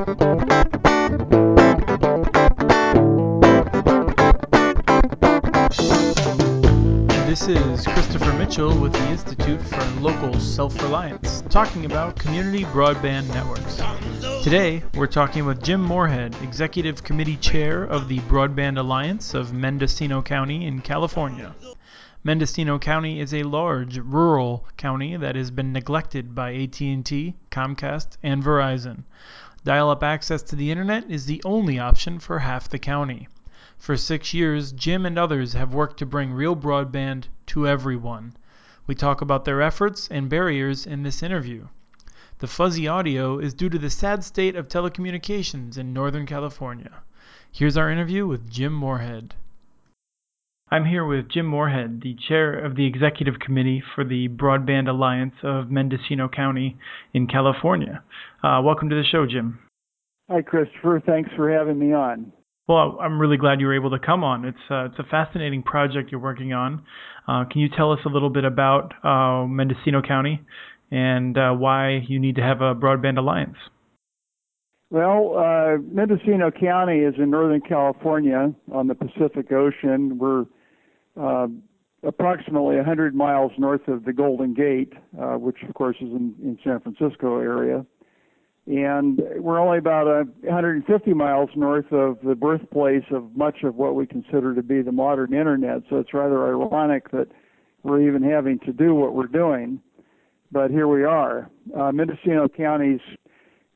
This 0.00 0.08
is 7.48 7.86
Christopher 7.86 8.32
Mitchell 8.32 8.78
with 8.80 8.94
the 8.94 9.06
Institute 9.10 9.60
for 9.60 9.84
Local 10.00 10.40
Self 10.40 10.82
Reliance, 10.82 11.42
talking 11.50 11.84
about 11.84 12.18
community 12.18 12.64
broadband 12.64 13.28
networks. 13.28 13.82
Today, 14.42 14.82
we're 14.94 15.06
talking 15.06 15.44
with 15.44 15.62
Jim 15.62 15.82
Moorhead, 15.82 16.34
Executive 16.42 17.04
Committee 17.04 17.36
Chair 17.36 17.84
of 17.84 18.08
the 18.08 18.20
Broadband 18.20 18.78
Alliance 18.78 19.34
of 19.34 19.52
Mendocino 19.52 20.22
County 20.22 20.64
in 20.64 20.80
California. 20.80 21.54
Mendocino 22.24 22.78
County 22.78 23.20
is 23.20 23.34
a 23.34 23.42
large 23.42 23.98
rural 23.98 24.66
county 24.78 25.18
that 25.18 25.36
has 25.36 25.50
been 25.50 25.74
neglected 25.74 26.34
by 26.34 26.54
AT&T, 26.54 27.34
Comcast, 27.50 28.16
and 28.22 28.42
Verizon. 28.42 29.04
Dial-up 29.62 30.02
access 30.02 30.42
to 30.44 30.56
the 30.56 30.70
internet 30.70 31.10
is 31.10 31.26
the 31.26 31.42
only 31.44 31.78
option 31.78 32.18
for 32.18 32.38
half 32.38 32.68
the 32.68 32.78
county. 32.78 33.28
For 33.76 33.96
six 33.96 34.32
years, 34.32 34.72
Jim 34.72 35.04
and 35.04 35.18
others 35.18 35.52
have 35.52 35.74
worked 35.74 35.98
to 35.98 36.06
bring 36.06 36.32
real 36.32 36.56
broadband 36.56 37.24
to 37.48 37.68
everyone. 37.68 38.34
We 38.86 38.94
talk 38.94 39.20
about 39.20 39.44
their 39.44 39.60
efforts 39.60 40.08
and 40.08 40.30
barriers 40.30 40.86
in 40.86 41.02
this 41.02 41.22
interview. 41.22 41.68
The 42.38 42.46
fuzzy 42.46 42.88
audio 42.88 43.38
is 43.38 43.52
due 43.52 43.68
to 43.68 43.78
the 43.78 43.90
sad 43.90 44.24
state 44.24 44.56
of 44.56 44.66
telecommunications 44.68 45.76
in 45.76 45.92
Northern 45.92 46.24
California. 46.24 47.02
Here's 47.52 47.76
our 47.76 47.90
interview 47.90 48.26
with 48.26 48.50
Jim 48.50 48.72
Moorhead. 48.72 49.34
I'm 50.72 50.84
here 50.84 51.04
with 51.04 51.28
Jim 51.28 51.46
Moorhead, 51.46 52.00
the 52.00 52.16
chair 52.28 52.56
of 52.64 52.76
the 52.76 52.86
executive 52.86 53.40
committee 53.44 53.82
for 53.96 54.04
the 54.04 54.28
Broadband 54.28 54.88
Alliance 54.88 55.34
of 55.42 55.68
Mendocino 55.68 56.28
County 56.28 56.76
in 57.12 57.26
California. 57.26 58.04
Uh, 58.44 58.60
welcome 58.62 58.88
to 58.88 58.94
the 58.94 59.02
show, 59.10 59.26
Jim. 59.26 59.58
Hi, 60.30 60.42
Christopher. 60.42 61.02
Thanks 61.04 61.28
for 61.34 61.50
having 61.50 61.76
me 61.76 61.92
on. 61.92 62.32
Well, 62.68 62.98
I'm 63.00 63.20
really 63.20 63.36
glad 63.36 63.58
you 63.58 63.66
were 63.66 63.74
able 63.74 63.90
to 63.90 63.98
come 63.98 64.22
on. 64.22 64.44
It's 64.44 64.58
uh, 64.70 64.84
it's 64.84 64.98
a 65.00 65.10
fascinating 65.10 65.64
project 65.64 66.12
you're 66.12 66.20
working 66.20 66.52
on. 66.52 66.84
Uh, 67.26 67.46
can 67.50 67.60
you 67.60 67.68
tell 67.76 67.90
us 67.90 67.98
a 68.06 68.08
little 68.08 68.30
bit 68.30 68.44
about 68.44 68.94
uh, 69.02 69.48
Mendocino 69.48 70.02
County 70.02 70.40
and 70.92 71.36
uh, 71.36 71.50
why 71.50 72.00
you 72.06 72.20
need 72.20 72.36
to 72.36 72.42
have 72.42 72.60
a 72.60 72.76
broadband 72.76 73.18
alliance? 73.18 73.56
Well, 74.90 75.34
uh, 75.36 75.78
Mendocino 75.82 76.52
County 76.52 77.00
is 77.00 77.14
in 77.18 77.30
Northern 77.30 77.60
California 77.60 78.54
on 78.72 78.86
the 78.86 78.94
Pacific 78.94 79.50
Ocean. 79.50 80.16
We're 80.16 80.44
approximately 82.02 82.76
100 82.76 83.14
miles 83.14 83.52
north 83.58 83.86
of 83.88 84.04
the 84.04 84.12
Golden 84.12 84.54
Gate, 84.54 84.92
uh, 85.20 85.36
which 85.36 85.58
of 85.68 85.74
course 85.74 85.96
is 86.00 86.08
in, 86.08 86.34
in 86.42 86.58
San 86.64 86.80
Francisco 86.80 87.38
area. 87.38 87.84
And 88.66 89.20
we're 89.36 89.58
only 89.58 89.78
about 89.78 90.06
uh, 90.06 90.24
150 90.42 91.14
miles 91.14 91.50
north 91.56 91.90
of 91.92 92.18
the 92.22 92.34
birthplace 92.34 93.04
of 93.10 93.34
much 93.36 93.64
of 93.64 93.74
what 93.74 93.94
we 93.94 94.06
consider 94.06 94.54
to 94.54 94.62
be 94.62 94.82
the 94.82 94.92
modern 94.92 95.34
internet. 95.34 95.82
So 95.90 95.96
it's 95.96 96.14
rather 96.14 96.46
ironic 96.46 97.10
that 97.10 97.28
we're 97.82 98.06
even 98.06 98.22
having 98.22 98.58
to 98.60 98.72
do 98.72 98.94
what 98.94 99.14
we're 99.14 99.26
doing. 99.26 99.80
But 100.52 100.70
here 100.70 100.88
we 100.88 101.04
are. 101.04 101.50
Uh, 101.76 101.90
Mendocino 101.92 102.48
County's, 102.48 103.00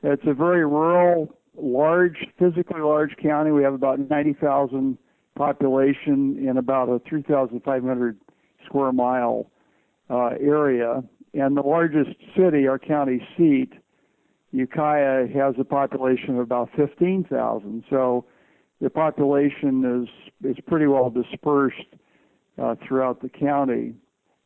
it's 0.03 0.23
a 0.27 0.33
very 0.33 0.65
rural, 0.65 1.33
large, 1.57 2.17
physically 2.37 2.81
large 2.81 3.15
county. 3.21 3.51
We 3.51 3.63
have 3.63 3.73
about 3.73 3.99
90,000 4.09 4.97
population 5.35 6.37
in 6.47 6.57
about 6.57 6.89
a 6.89 6.99
3,500 7.07 8.19
square 8.65 8.91
mile 8.91 9.51
uh, 10.09 10.31
area. 10.39 11.03
And 11.33 11.57
the 11.57 11.61
largest 11.61 12.11
city, 12.35 12.67
our 12.67 12.79
county 12.79 13.21
seat, 13.37 13.73
Ukiah, 14.51 15.27
has 15.33 15.55
a 15.59 15.65
population 15.65 16.35
of 16.35 16.39
about 16.39 16.69
15,000. 16.75 17.83
So 17.89 18.25
the 18.81 18.89
population 18.89 20.03
is 20.03 20.49
is 20.49 20.57
pretty 20.67 20.87
well 20.87 21.09
dispersed 21.09 21.95
uh, 22.61 22.75
throughout 22.85 23.21
the 23.21 23.29
county. 23.29 23.95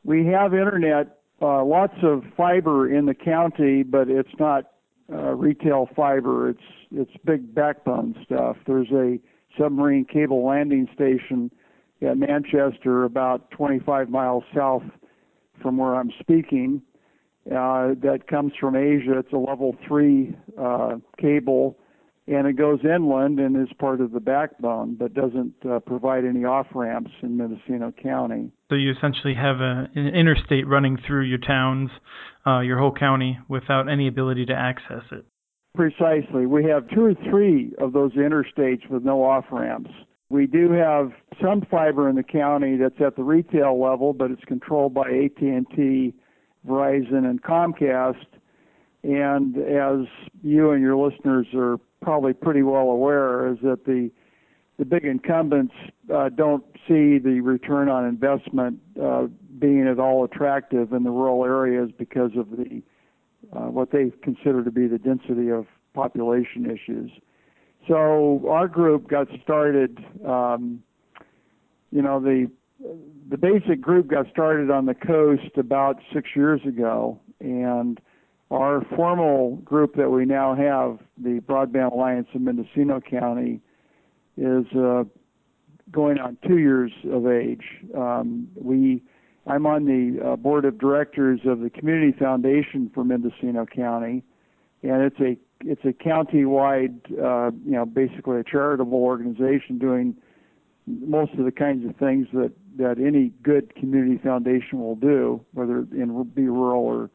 We 0.03 0.25
have 0.27 0.53
internet, 0.53 1.19
uh, 1.41 1.63
lots 1.63 1.95
of 2.03 2.23
fiber 2.37 2.93
in 2.93 3.05
the 3.05 3.13
county, 3.13 3.83
but 3.83 4.09
it's 4.09 4.29
not 4.39 4.71
uh, 5.11 5.33
retail 5.33 5.89
fiber. 5.95 6.49
It's 6.49 6.59
it's 6.91 7.11
big 7.25 7.53
backbone 7.53 8.15
stuff. 8.25 8.57
There's 8.65 8.91
a 8.91 9.19
submarine 9.59 10.05
cable 10.05 10.45
landing 10.45 10.87
station 10.93 11.51
at 12.01 12.17
Manchester, 12.17 13.03
about 13.03 13.51
25 13.51 14.09
miles 14.09 14.43
south 14.55 14.83
from 15.61 15.77
where 15.77 15.95
I'm 15.95 16.11
speaking. 16.19 16.81
Uh, 17.47 17.95
that 18.01 18.25
comes 18.29 18.53
from 18.59 18.75
Asia. 18.75 19.17
It's 19.17 19.33
a 19.33 19.37
level 19.37 19.75
three 19.87 20.35
uh, 20.59 20.97
cable, 21.19 21.77
and 22.27 22.47
it 22.47 22.53
goes 22.53 22.79
inland 22.83 23.39
and 23.39 23.55
is 23.57 23.73
part 23.79 24.01
of 24.01 24.11
the 24.11 24.19
backbone, 24.19 24.95
but 24.95 25.13
doesn't 25.13 25.55
uh, 25.69 25.79
provide 25.79 26.25
any 26.25 26.45
off 26.45 26.67
ramps 26.75 27.11
in 27.23 27.37
Mendocino 27.37 27.91
County. 27.91 28.51
So 28.69 28.75
you 28.75 28.91
essentially 28.91 29.33
have 29.33 29.61
a, 29.61 29.89
an 29.95 30.07
interstate 30.09 30.67
running 30.67 30.97
through 31.07 31.23
your 31.23 31.39
towns, 31.39 31.89
uh, 32.45 32.59
your 32.59 32.77
whole 32.77 32.93
county, 32.93 33.39
without 33.47 33.89
any 33.89 34.07
ability 34.07 34.45
to 34.45 34.53
access 34.53 35.03
it. 35.11 35.25
Precisely. 35.75 36.45
We 36.45 36.65
have 36.65 36.89
two 36.89 37.05
or 37.05 37.13
three 37.29 37.73
of 37.77 37.93
those 37.93 38.13
interstates 38.13 38.89
with 38.89 39.03
no 39.03 39.23
off 39.23 39.45
ramps. 39.51 39.91
We 40.29 40.45
do 40.45 40.71
have 40.71 41.11
some 41.41 41.61
fiber 41.69 42.09
in 42.09 42.15
the 42.15 42.23
county 42.23 42.77
that's 42.77 42.99
at 42.99 43.15
the 43.15 43.23
retail 43.23 43.81
level, 43.81 44.13
but 44.13 44.31
it's 44.31 44.43
controlled 44.45 44.93
by 44.93 45.09
AT&T, 45.09 46.13
Verizon, 46.67 47.25
and 47.29 47.41
Comcast. 47.41 48.25
And 49.03 49.57
as 49.57 50.07
you 50.43 50.71
and 50.71 50.81
your 50.81 50.97
listeners 50.97 51.47
are 51.55 51.77
probably 52.01 52.33
pretty 52.33 52.63
well 52.63 52.89
aware, 52.89 53.47
is 53.51 53.57
that 53.63 53.85
the 53.85 54.11
the 54.77 54.85
big 54.85 55.03
incumbents 55.03 55.73
uh, 56.13 56.29
don't 56.29 56.63
see 56.87 57.19
the 57.19 57.41
return 57.43 57.89
on 57.89 58.05
investment 58.05 58.79
uh, 59.01 59.27
being 59.59 59.85
at 59.85 59.99
all 59.99 60.23
attractive 60.23 60.93
in 60.93 61.03
the 61.03 61.11
rural 61.11 61.43
areas 61.43 61.91
because 61.97 62.31
of 62.37 62.49
the 62.51 62.81
what 63.51 63.91
they 63.91 64.11
consider 64.21 64.63
to 64.63 64.71
be 64.71 64.87
the 64.87 64.97
density 64.97 65.49
of 65.49 65.65
population 65.93 66.65
issues. 66.65 67.11
So 67.87 68.45
our 68.49 68.67
group 68.67 69.09
got 69.09 69.27
started. 69.43 69.97
Um, 70.25 70.83
you 71.91 72.01
know, 72.01 72.19
the 72.19 72.49
the 73.29 73.37
basic 73.37 73.81
group 73.81 74.07
got 74.07 74.27
started 74.31 74.71
on 74.71 74.85
the 74.85 74.93
coast 74.93 75.57
about 75.57 75.97
six 76.13 76.29
years 76.35 76.61
ago, 76.65 77.19
and 77.39 77.99
our 78.51 78.83
formal 78.95 79.57
group 79.57 79.95
that 79.95 80.09
we 80.09 80.25
now 80.25 80.55
have, 80.55 80.99
the 81.17 81.39
Broadband 81.41 81.93
Alliance 81.93 82.27
of 82.33 82.41
Mendocino 82.41 82.99
County, 82.99 83.61
is 84.37 84.65
uh, 84.75 85.03
going 85.91 86.19
on 86.19 86.37
two 86.47 86.57
years 86.57 86.91
of 87.11 87.27
age. 87.27 87.63
Um, 87.95 88.47
we 88.55 89.03
I'm 89.49 89.65
on 89.65 89.85
the 89.85 90.23
uh, 90.23 90.35
board 90.35 90.63
of 90.63 90.77
directors 90.77 91.39
of 91.43 91.61
the 91.61 91.71
Community 91.71 92.15
Foundation 92.17 92.91
for 92.93 93.03
Mendocino 93.03 93.65
County, 93.65 94.23
and 94.83 95.01
it's 95.01 95.19
a 95.19 95.37
it's 95.61 95.83
a 95.83 95.91
county-wide, 95.91 97.01
uh, 97.13 97.51
you 97.65 97.71
know, 97.71 97.85
basically 97.85 98.39
a 98.39 98.43
charitable 98.43 98.99
organization 98.99 99.79
doing 99.79 100.15
most 100.85 101.33
of 101.33 101.45
the 101.45 101.51
kinds 101.51 101.83
of 101.89 101.95
things 101.95 102.27
that 102.33 102.51
that 102.77 102.99
any 102.99 103.33
good 103.41 103.73
community 103.75 104.19
foundation 104.23 104.79
will 104.79 104.95
do, 104.95 105.43
whether 105.53 105.79
in 105.79 106.23
be 106.35 106.43
rural 106.43 106.83
or 106.83 107.09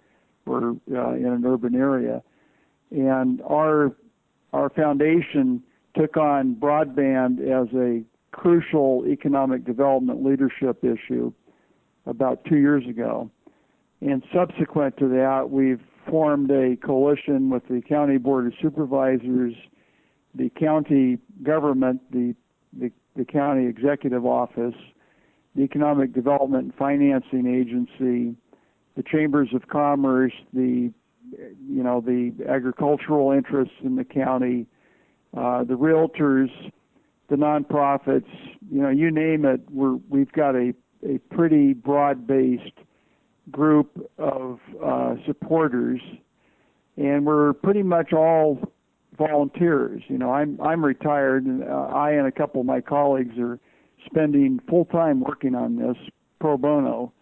or 0.44 0.76
uh, 0.92 1.14
in 1.14 1.26
an 1.26 1.46
urban 1.46 1.76
area. 1.76 2.20
And 2.90 3.42
our 3.42 3.94
our 4.52 4.70
foundation 4.70 5.62
took 5.96 6.16
on 6.16 6.56
broadband 6.56 7.38
as 7.38 7.72
a 7.74 8.02
crucial 8.32 9.04
economic 9.06 9.64
development 9.64 10.24
leadership 10.24 10.82
issue 10.82 11.32
about 12.06 12.44
two 12.44 12.56
years 12.56 12.84
ago. 12.88 13.30
And 14.00 14.22
subsequent 14.32 14.96
to 14.98 15.08
that, 15.08 15.48
we've 15.50 15.80
formed 16.08 16.50
a 16.50 16.76
coalition 16.76 17.48
with 17.48 17.66
the 17.68 17.80
County 17.80 18.18
Board 18.18 18.46
of 18.46 18.52
Supervisors, 18.60 19.54
the 20.34 20.50
county 20.50 21.18
government, 21.42 22.00
the, 22.10 22.34
the, 22.78 22.90
the 23.16 23.24
county 23.24 23.66
executive 23.66 24.26
office, 24.26 24.74
the 25.54 25.62
Economic 25.62 26.12
Development 26.12 26.64
and 26.64 26.74
Financing 26.74 27.46
Agency, 27.46 28.36
the 28.96 29.02
chambers 29.02 29.48
of 29.54 29.68
commerce, 29.68 30.32
the 30.52 30.92
you 31.66 31.82
know 31.82 32.00
the 32.00 32.32
agricultural 32.48 33.32
interests 33.32 33.74
in 33.82 33.96
the 33.96 34.04
county, 34.04 34.66
uh, 35.36 35.64
the 35.64 35.74
realtors, 35.74 36.50
the 37.28 37.36
nonprofits, 37.36 38.28
you 38.70 38.82
know, 38.82 38.90
you 38.90 39.10
name 39.10 39.44
it. 39.44 39.60
We're 39.70 39.96
we've 40.08 40.32
got 40.32 40.54
a 40.54 40.74
a 41.04 41.18
pretty 41.34 41.72
broad-based 41.72 42.78
group 43.50 44.10
of 44.18 44.58
uh, 44.82 45.14
supporters, 45.26 46.00
and 46.96 47.26
we're 47.26 47.52
pretty 47.52 47.82
much 47.82 48.12
all 48.12 48.60
volunteers. 49.16 50.02
You 50.08 50.18
know, 50.18 50.32
I'm 50.32 50.60
I'm 50.60 50.84
retired, 50.84 51.44
and 51.44 51.62
uh, 51.62 51.88
I 51.94 52.12
and 52.12 52.26
a 52.26 52.32
couple 52.32 52.60
of 52.60 52.66
my 52.66 52.80
colleagues 52.80 53.38
are 53.38 53.58
spending 54.06 54.60
full 54.68 54.86
time 54.86 55.20
working 55.20 55.54
on 55.54 55.76
this 55.76 55.96
pro 56.40 56.56
bono. 56.56 57.12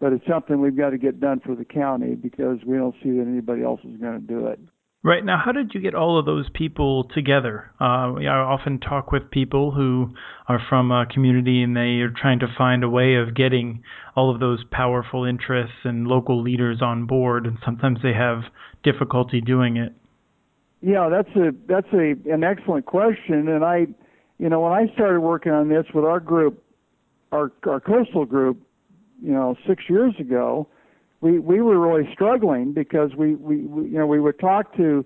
But 0.00 0.12
it's 0.12 0.26
something 0.26 0.60
we've 0.60 0.76
got 0.76 0.90
to 0.90 0.98
get 0.98 1.20
done 1.20 1.40
for 1.40 1.54
the 1.54 1.64
county 1.64 2.14
because 2.14 2.58
we 2.66 2.76
don't 2.76 2.94
see 3.02 3.10
that 3.12 3.26
anybody 3.26 3.62
else 3.62 3.80
is 3.84 3.96
going 3.98 4.20
to 4.20 4.26
do 4.26 4.46
it. 4.48 4.58
Right. 5.06 5.22
Now, 5.22 5.38
how 5.44 5.52
did 5.52 5.72
you 5.74 5.82
get 5.82 5.94
all 5.94 6.18
of 6.18 6.24
those 6.24 6.48
people 6.54 7.04
together? 7.14 7.70
Uh, 7.78 8.14
I 8.14 8.26
often 8.26 8.80
talk 8.80 9.12
with 9.12 9.30
people 9.30 9.70
who 9.70 10.14
are 10.48 10.58
from 10.70 10.90
a 10.90 11.04
community 11.04 11.62
and 11.62 11.76
they 11.76 12.00
are 12.00 12.10
trying 12.10 12.38
to 12.38 12.46
find 12.56 12.82
a 12.82 12.88
way 12.88 13.16
of 13.16 13.34
getting 13.34 13.82
all 14.16 14.32
of 14.32 14.40
those 14.40 14.64
powerful 14.70 15.26
interests 15.26 15.76
and 15.84 16.06
local 16.06 16.42
leaders 16.42 16.80
on 16.80 17.04
board, 17.04 17.46
and 17.46 17.58
sometimes 17.62 17.98
they 18.02 18.14
have 18.14 18.44
difficulty 18.82 19.42
doing 19.42 19.76
it. 19.76 19.92
Yeah, 20.80 21.10
that's 21.10 21.36
a 21.36 21.50
that's 21.68 21.92
a 21.92 22.14
an 22.32 22.42
excellent 22.42 22.86
question, 22.86 23.48
and 23.48 23.62
I, 23.62 23.86
you 24.38 24.48
know, 24.48 24.60
when 24.60 24.72
I 24.72 24.86
started 24.94 25.20
working 25.20 25.52
on 25.52 25.68
this 25.68 25.84
with 25.94 26.06
our 26.06 26.20
group, 26.20 26.64
our 27.30 27.52
our 27.66 27.80
coastal 27.80 28.24
group, 28.24 28.58
you 29.22 29.32
know, 29.32 29.54
six 29.68 29.82
years 29.86 30.14
ago, 30.18 30.66
we 31.24 31.38
we 31.38 31.62
were 31.62 31.78
really 31.78 32.08
struggling 32.12 32.72
because 32.72 33.14
we, 33.16 33.34
we, 33.36 33.62
we 33.62 33.84
you 33.88 33.98
know 33.98 34.06
we 34.06 34.20
would 34.20 34.38
talk 34.38 34.76
to 34.76 35.04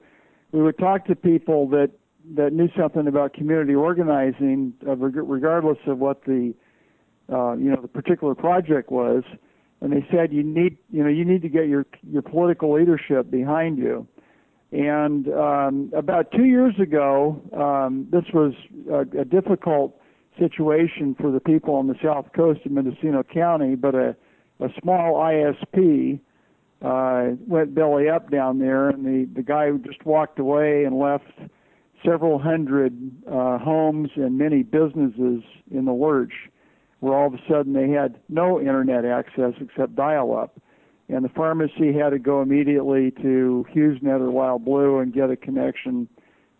we 0.50 0.60
would 0.60 0.76
talk 0.76 1.06
to 1.06 1.14
people 1.14 1.68
that 1.68 1.92
that 2.34 2.52
knew 2.52 2.68
something 2.76 3.06
about 3.06 3.32
community 3.32 3.74
organizing 3.74 4.74
uh, 4.86 4.96
regardless 4.96 5.78
of 5.86 5.98
what 5.98 6.24
the 6.24 6.52
uh, 7.32 7.52
you 7.52 7.70
know 7.70 7.80
the 7.80 7.88
particular 7.88 8.34
project 8.34 8.90
was. 8.90 9.22
And 9.80 9.92
they 9.92 10.04
said 10.10 10.32
you 10.32 10.42
need 10.42 10.76
you 10.90 11.04
know 11.04 11.08
you 11.08 11.24
need 11.24 11.40
to 11.42 11.48
get 11.48 11.68
your 11.68 11.86
your 12.10 12.22
political 12.22 12.74
leadership 12.74 13.30
behind 13.30 13.78
you. 13.78 14.08
And 14.72 15.28
um, 15.28 15.92
about 15.96 16.32
two 16.32 16.44
years 16.46 16.74
ago 16.80 17.40
um, 17.56 18.08
this 18.10 18.24
was 18.34 18.54
a, 18.90 19.20
a 19.20 19.24
difficult 19.24 20.00
situation 20.36 21.14
for 21.18 21.30
the 21.30 21.40
people 21.40 21.76
on 21.76 21.86
the 21.86 21.94
south 22.02 22.26
coast 22.34 22.60
of 22.66 22.72
Mendocino 22.72 23.22
County 23.22 23.76
but 23.76 23.94
a 23.94 24.16
a 24.60 24.68
small 24.82 25.14
ISP 25.14 26.20
uh, 26.82 27.34
went 27.46 27.74
belly 27.74 28.08
up 28.08 28.30
down 28.30 28.58
there, 28.58 28.88
and 28.88 29.04
the 29.04 29.28
the 29.34 29.42
guy 29.42 29.70
just 29.84 30.04
walked 30.04 30.38
away 30.38 30.84
and 30.84 30.98
left 30.98 31.32
several 32.04 32.38
hundred 32.38 32.94
uh, 33.26 33.58
homes 33.58 34.10
and 34.14 34.38
many 34.38 34.62
businesses 34.62 35.42
in 35.70 35.84
the 35.84 35.92
lurch, 35.92 36.32
where 37.00 37.14
all 37.14 37.26
of 37.26 37.34
a 37.34 37.42
sudden 37.48 37.72
they 37.72 37.90
had 37.90 38.20
no 38.28 38.60
internet 38.60 39.04
access 39.04 39.54
except 39.60 39.96
dial-up, 39.96 40.60
and 41.08 41.24
the 41.24 41.28
pharmacy 41.30 41.92
had 41.92 42.10
to 42.10 42.18
go 42.18 42.42
immediately 42.42 43.10
to 43.22 43.66
HughesNet 43.74 44.20
or 44.20 44.30
Wild 44.30 44.64
Blue 44.64 44.98
and 44.98 45.12
get 45.12 45.30
a 45.30 45.36
connection. 45.36 46.08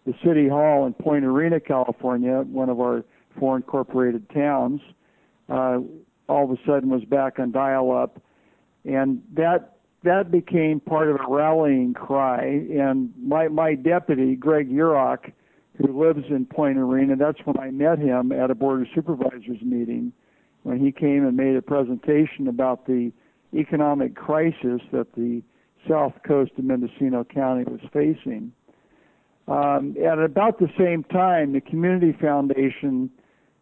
The 0.07 0.15
city 0.25 0.49
hall 0.49 0.87
in 0.87 0.95
Point 0.95 1.25
Arena, 1.25 1.61
California, 1.61 2.41
one 2.41 2.71
of 2.71 2.81
our 2.81 3.05
four 3.39 3.57
incorporated 3.57 4.29
towns, 4.31 4.81
uh, 5.49 5.79
all 6.29 6.45
of 6.45 6.51
a 6.51 6.61
sudden 6.67 6.91
was 6.91 7.05
back 7.05 7.39
on 7.39 7.51
dial-up, 7.51 8.21
and 8.85 9.23
that 9.35 9.75
that 10.05 10.31
became 10.31 10.79
part 10.79 11.09
of 11.09 11.17
a 11.17 11.27
rallying 11.29 11.95
cry. 11.95 12.45
And 12.45 13.13
my 13.21 13.49
my 13.49 13.75
deputy, 13.75 14.37
Greg 14.37 14.71
Yurok, 14.71 15.33
who 15.77 16.05
lives 16.05 16.25
in 16.31 16.47
Point 16.47 16.79
Arena, 16.79 17.17
that's 17.17 17.39
when 17.45 17.59
I 17.59 17.71
met 17.71 17.99
him 17.99 18.33
at 18.33 18.51
a 18.51 18.55
board 18.55 18.83
of 18.83 18.89
supervisors 18.95 19.61
meeting 19.63 20.13
when 20.63 20.79
he 20.79 20.93
came 20.93 21.27
and 21.27 21.37
made 21.37 21.57
a 21.57 21.63
presentation 21.63 22.49
about 22.49 22.87
the 22.87 23.13
economic 23.55 24.15
crisis 24.15 24.81
that 24.93 25.15
the 25.17 25.43
south 25.89 26.13
coast 26.27 26.53
of 26.59 26.65
Mendocino 26.65 27.25
County 27.25 27.65
was 27.65 27.81
facing. 27.93 28.53
Um, 29.47 29.97
at 30.05 30.19
about 30.19 30.59
the 30.59 30.69
same 30.77 31.05
time, 31.05 31.53
the 31.53 31.61
Community 31.61 32.15
Foundation 32.21 33.11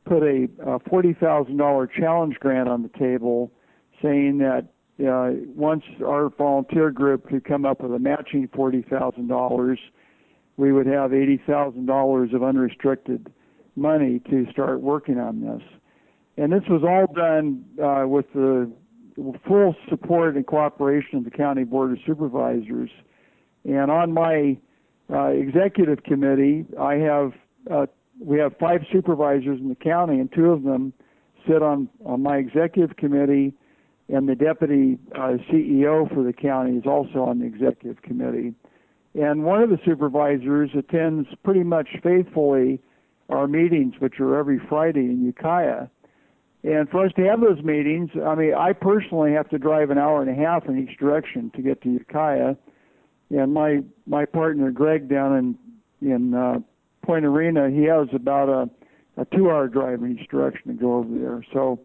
put 0.06 0.23
a, 0.23 0.49
a 0.64 0.79
$40,000 0.81 1.88
challenge 1.93 2.37
grant 2.41 2.69
on 2.69 2.82
the 2.82 2.99
table 2.99 3.53
saying 4.03 4.38
that 4.38 4.69
uh, 5.05 5.31
once 5.55 5.82
our 6.05 6.31
volunteer 6.31 6.91
group 6.91 7.29
could 7.29 7.44
come 7.44 7.67
up 7.67 7.82
with 7.82 7.93
a 7.93 7.99
matching 7.99 8.49
$40,000, 8.49 9.76
we 10.56 10.73
would 10.73 10.87
have 10.87 11.11
$80,000 11.11 12.35
of 12.35 12.43
unrestricted 12.43 13.31
money 13.75 14.20
to 14.31 14.47
start 14.50 14.81
working 14.81 15.19
on 15.19 15.41
this. 15.41 15.62
And 16.38 16.53
this 16.53 16.62
was 16.69 16.82
all 16.82 17.12
done 17.14 17.64
uh, 17.82 18.06
with 18.06 18.26
the 18.35 18.70
full 19.47 19.75
support 19.88 20.37
and 20.37 20.47
cooperation 20.47 21.19
of 21.19 21.25
the 21.25 21.31
County 21.31 21.64
Board 21.64 21.93
of 21.93 21.99
Supervisors. 22.06 22.91
And 23.64 23.91
on 23.91 24.12
my 24.12 24.56
uh, 25.11 25.29
executive 25.29 26.03
committee, 26.05 26.64
I 26.79 26.94
have 26.94 27.32
uh, 27.70 27.87
we 28.21 28.39
have 28.39 28.57
five 28.59 28.83
supervisors 28.93 29.61
in 29.61 29.69
the 29.69 29.75
county, 29.75 30.19
and 30.21 30.33
two 30.33 30.51
of 30.51 30.63
them 30.63 30.93
sit 31.47 31.63
on, 31.63 31.89
on 32.05 32.23
my 32.23 32.37
executive 32.37 32.97
committee, 32.97 33.55
and 34.09 34.29
the 34.29 34.35
deputy 34.35 34.99
uh, 35.15 35.37
CEO 35.51 36.13
for 36.15 36.23
the 36.23 36.33
county 36.33 36.77
is 36.77 36.87
also 36.87 37.21
on 37.21 37.41
the 37.41 37.47
executive 37.47 38.03
committee. 38.03 38.55
And 39.15 39.45
one 39.45 39.63
of 39.63 39.71
the 39.71 39.79
supervisors 39.85 40.71
attends 40.77 41.29
pretty 41.43 41.65
much 41.65 41.89
faithfully 42.03 42.81
our 43.29 43.49
meetings, 43.49 43.95
which 43.99 44.21
are 44.21 44.37
every 44.37 44.61
Friday 44.69 45.07
in 45.07 45.25
Ukiah. 45.25 45.89
And 46.63 46.89
for 46.91 47.05
us 47.07 47.13
to 47.17 47.23
have 47.25 47.41
those 47.41 47.63
meetings, 47.63 48.11
I 48.25 48.35
mean, 48.35 48.55
I 48.55 48.73
personally 48.73 49.33
have 49.33 49.49
to 49.51 49.59
drive 49.59 49.91
an 49.91 49.99
hour 49.99 50.21
and 50.21 50.31
a 50.31 50.35
half 50.35 50.67
in 50.67 50.79
each 50.79 50.99
direction 50.99 51.51
to 51.55 51.63
get 51.63 51.81
to 51.83 51.91
Ukiah. 51.91 52.57
And 53.31 53.53
my 53.53 53.83
my 54.07 54.25
partner 54.25 54.71
Greg 54.71 55.09
down 55.09 55.37
in 56.03 56.09
in 56.09 56.35
uh, 56.35 56.59
Point 57.06 57.25
Arena, 57.25 57.70
he 57.70 57.85
has 57.85 58.08
about 58.12 58.49
a, 58.49 59.20
a 59.20 59.25
two-hour 59.26 59.69
drive 59.69 60.03
in 60.03 60.19
each 60.19 60.29
direction 60.29 60.69
to 60.69 60.75
go 60.75 60.97
over 60.97 61.19
there. 61.19 61.44
So 61.53 61.81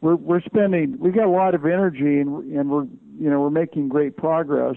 we're 0.00 0.16
we're 0.16 0.42
spending 0.42 0.96
we 0.98 1.10
got 1.10 1.24
a 1.24 1.30
lot 1.30 1.54
of 1.54 1.64
energy 1.64 2.20
and 2.20 2.52
and 2.52 2.70
we're 2.70 2.84
you 3.18 3.30
know 3.30 3.40
we're 3.40 3.50
making 3.50 3.88
great 3.88 4.16
progress. 4.16 4.76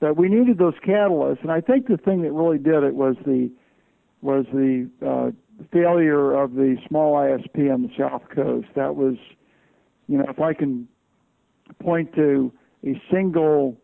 But 0.00 0.16
we 0.16 0.28
needed 0.28 0.58
those 0.58 0.74
catalysts, 0.86 1.42
and 1.42 1.50
I 1.50 1.60
think 1.60 1.86
the 1.88 1.96
thing 1.96 2.22
that 2.22 2.32
really 2.32 2.58
did 2.58 2.82
it 2.82 2.94
was 2.94 3.16
the 3.26 3.50
was 4.22 4.46
the 4.52 4.88
uh, 5.06 5.30
failure 5.72 6.32
of 6.32 6.54
the 6.54 6.76
small 6.88 7.14
ISP 7.14 7.72
on 7.72 7.82
the 7.82 7.90
South 7.98 8.22
Coast. 8.34 8.68
That 8.74 8.96
was, 8.96 9.16
you 10.08 10.18
know, 10.18 10.24
if 10.28 10.40
I 10.40 10.54
can 10.54 10.88
point 11.82 12.14
to 12.14 12.52
a 12.84 13.00
single 13.12 13.76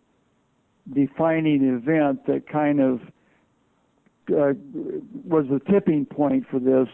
defining 0.93 1.69
event 1.69 2.27
that 2.27 2.49
kind 2.49 2.81
of 2.81 3.01
Uh, 4.31 4.55
was 5.25 5.47
the 5.51 5.61
tipping 5.71 6.07
point 6.07 6.45
for 6.51 6.59
this. 6.59 6.89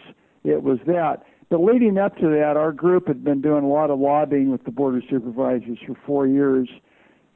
It 0.44 0.62
was 0.62 0.78
that. 0.86 1.22
But 1.48 1.60
leading 1.60 1.98
up 1.98 2.16
to 2.16 2.28
that, 2.28 2.56
our 2.56 2.72
group 2.72 3.06
had 3.06 3.22
been 3.22 3.40
doing 3.40 3.64
a 3.64 3.68
lot 3.68 3.90
of 3.90 3.98
lobbying 3.98 4.50
with 4.50 4.64
the 4.64 4.72
Board 4.72 4.96
of 4.96 5.02
Supervisors 5.08 5.78
for 5.86 5.96
four 6.04 6.26
years, 6.26 6.68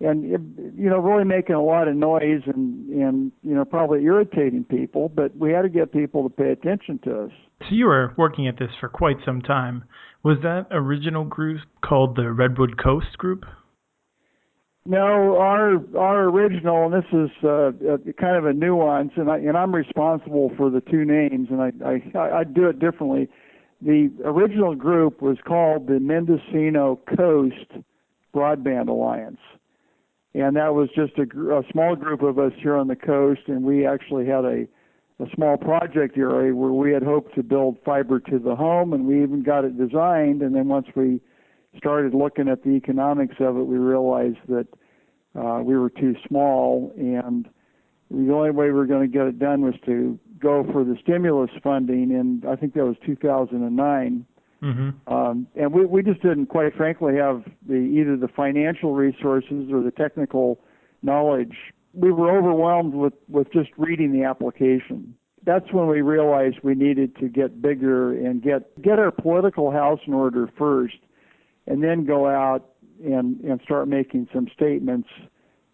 and 0.00 0.24
you 0.24 0.88
know, 0.90 0.98
really 0.98 1.24
making 1.24 1.54
a 1.54 1.62
lot 1.62 1.86
of 1.86 1.94
noise 1.94 2.42
and 2.46 2.88
and 2.90 3.32
you 3.42 3.54
know 3.54 3.64
probably 3.64 4.02
irritating 4.02 4.64
people. 4.64 5.08
But 5.08 5.36
we 5.36 5.52
had 5.52 5.62
to 5.62 5.68
get 5.68 5.92
people 5.92 6.28
to 6.28 6.28
pay 6.28 6.50
attention 6.50 6.98
to 7.04 7.24
us. 7.24 7.30
So 7.60 7.74
you 7.74 7.86
were 7.86 8.14
working 8.16 8.48
at 8.48 8.58
this 8.58 8.70
for 8.80 8.88
quite 8.88 9.16
some 9.24 9.42
time. 9.42 9.84
Was 10.24 10.38
that 10.42 10.66
original 10.70 11.24
group 11.24 11.60
called 11.84 12.16
the 12.16 12.32
Redwood 12.32 12.82
Coast 12.82 13.16
Group? 13.16 13.44
No, 14.86 15.36
our 15.36 15.78
our 15.96 16.24
original, 16.24 16.86
and 16.86 16.94
this 16.94 17.10
is 17.12 17.30
uh, 17.44 17.68
a, 17.68 18.12
kind 18.14 18.36
of 18.36 18.46
a 18.46 18.54
nuance, 18.54 19.12
and 19.16 19.30
I 19.30 19.36
and 19.36 19.56
I'm 19.56 19.74
responsible 19.74 20.52
for 20.56 20.70
the 20.70 20.80
two 20.80 21.04
names, 21.04 21.48
and 21.50 21.60
I 21.60 21.72
I 22.16 22.38
I 22.38 22.44
do 22.44 22.66
it 22.68 22.78
differently. 22.78 23.28
The 23.82 24.10
original 24.24 24.74
group 24.74 25.20
was 25.20 25.36
called 25.46 25.86
the 25.86 26.00
Mendocino 26.00 26.98
Coast 27.16 27.84
Broadband 28.34 28.88
Alliance, 28.88 29.40
and 30.34 30.56
that 30.56 30.74
was 30.74 30.88
just 30.94 31.12
a, 31.18 31.24
a 31.54 31.62
small 31.70 31.94
group 31.94 32.22
of 32.22 32.38
us 32.38 32.52
here 32.62 32.76
on 32.76 32.88
the 32.88 32.96
coast, 32.96 33.42
and 33.48 33.62
we 33.64 33.86
actually 33.86 34.26
had 34.26 34.46
a 34.46 34.66
a 35.22 35.26
small 35.34 35.58
project 35.58 36.16
area 36.16 36.54
where 36.54 36.72
we 36.72 36.90
had 36.90 37.02
hoped 37.02 37.34
to 37.34 37.42
build 37.42 37.76
fiber 37.84 38.18
to 38.18 38.38
the 38.38 38.56
home, 38.56 38.94
and 38.94 39.06
we 39.06 39.22
even 39.22 39.42
got 39.42 39.66
it 39.66 39.76
designed, 39.76 40.40
and 40.40 40.54
then 40.54 40.68
once 40.68 40.86
we 40.96 41.20
started 41.76 42.14
looking 42.14 42.48
at 42.48 42.62
the 42.62 42.70
economics 42.70 43.36
of 43.40 43.56
it, 43.56 43.62
we 43.62 43.78
realized 43.78 44.38
that 44.48 44.66
uh, 45.38 45.60
we 45.62 45.76
were 45.76 45.90
too 45.90 46.14
small, 46.26 46.92
and 46.96 47.48
the 48.10 48.32
only 48.32 48.50
way 48.50 48.66
we 48.66 48.72
were 48.72 48.86
going 48.86 49.08
to 49.08 49.18
get 49.18 49.26
it 49.26 49.38
done 49.38 49.62
was 49.62 49.74
to 49.86 50.18
go 50.40 50.66
for 50.72 50.84
the 50.84 50.96
stimulus 51.02 51.50
funding, 51.62 52.12
and 52.12 52.44
I 52.44 52.56
think 52.56 52.74
that 52.74 52.84
was 52.84 52.96
2009. 53.06 54.26
Mm-hmm. 54.62 55.12
Um, 55.12 55.46
and 55.56 55.72
we 55.72 55.86
we 55.86 56.02
just 56.02 56.20
didn't, 56.20 56.46
quite 56.46 56.74
frankly, 56.74 57.16
have 57.16 57.44
the 57.66 57.76
either 57.76 58.16
the 58.16 58.28
financial 58.28 58.94
resources 58.94 59.70
or 59.72 59.82
the 59.82 59.90
technical 59.90 60.60
knowledge. 61.02 61.56
We 61.94 62.12
were 62.12 62.36
overwhelmed 62.36 62.94
with 62.94 63.14
with 63.28 63.50
just 63.52 63.70
reading 63.78 64.12
the 64.12 64.24
application. 64.24 65.14
That's 65.46 65.72
when 65.72 65.86
we 65.86 66.02
realized 66.02 66.56
we 66.62 66.74
needed 66.74 67.16
to 67.16 67.28
get 67.28 67.62
bigger 67.62 68.12
and 68.12 68.42
get 68.42 68.82
get 68.82 68.98
our 68.98 69.10
political 69.10 69.70
house 69.70 70.00
in 70.06 70.12
order 70.12 70.50
first 70.58 70.96
and 71.70 71.82
then 71.82 72.04
go 72.04 72.26
out 72.26 72.72
and 73.02 73.40
and 73.40 73.60
start 73.62 73.88
making 73.88 74.28
some 74.34 74.48
statements 74.54 75.08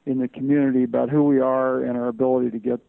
in 0.04 0.20
the 0.20 0.28
community 0.28 0.84
about 0.84 1.08
who 1.08 1.24
we 1.24 1.40
are 1.40 1.82
and 1.82 1.96
our 1.96 2.08
ability 2.08 2.50
to 2.50 2.58
get 2.58 2.80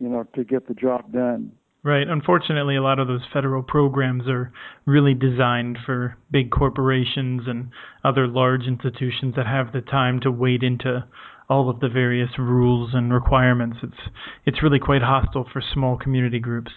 you 0.00 0.08
know 0.08 0.24
to 0.34 0.44
get 0.44 0.66
the 0.66 0.74
job 0.74 1.10
done. 1.12 1.52
Right. 1.84 2.08
Unfortunately, 2.08 2.74
a 2.74 2.82
lot 2.82 2.98
of 2.98 3.06
those 3.06 3.22
federal 3.32 3.62
programs 3.62 4.24
are 4.26 4.52
really 4.84 5.14
designed 5.14 5.78
for 5.86 6.18
big 6.30 6.50
corporations 6.50 7.42
and 7.46 7.70
other 8.04 8.26
large 8.26 8.62
institutions 8.62 9.36
that 9.36 9.46
have 9.46 9.72
the 9.72 9.80
time 9.80 10.18
to 10.20 10.30
wade 10.30 10.64
into 10.64 11.06
all 11.48 11.70
of 11.70 11.78
the 11.78 11.88
various 11.88 12.30
rules 12.36 12.90
and 12.92 13.14
requirements. 13.14 13.78
It's 13.82 14.10
it's 14.44 14.62
really 14.62 14.80
quite 14.80 15.02
hostile 15.02 15.46
for 15.50 15.62
small 15.72 15.96
community 15.96 16.40
groups. 16.40 16.72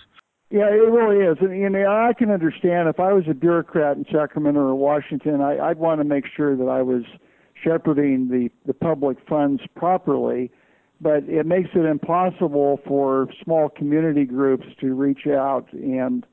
Yeah, 0.51 0.67
it 0.67 0.91
really 0.91 1.25
is. 1.25 1.37
And 1.39 1.57
you 1.57 1.69
know, 1.69 1.87
I 1.87 2.11
can 2.17 2.29
understand 2.29 2.89
if 2.89 2.99
I 2.99 3.13
was 3.13 3.23
a 3.29 3.33
bureaucrat 3.33 3.95
in 3.95 4.05
Sacramento 4.11 4.59
or 4.59 4.75
Washington, 4.75 5.39
I, 5.39 5.57
I'd 5.57 5.77
want 5.77 6.01
to 6.01 6.03
make 6.03 6.25
sure 6.35 6.57
that 6.57 6.67
I 6.67 6.81
was 6.81 7.03
shepherding 7.63 8.27
the, 8.27 8.49
the 8.65 8.73
public 8.73 9.17
funds 9.29 9.61
properly. 9.77 10.51
But 10.99 11.23
it 11.27 11.45
makes 11.45 11.69
it 11.73 11.85
impossible 11.85 12.79
for 12.85 13.27
small 13.43 13.69
community 13.69 14.25
groups 14.25 14.65
to 14.81 14.93
reach 14.93 15.25
out 15.25 15.67
and 15.71 16.25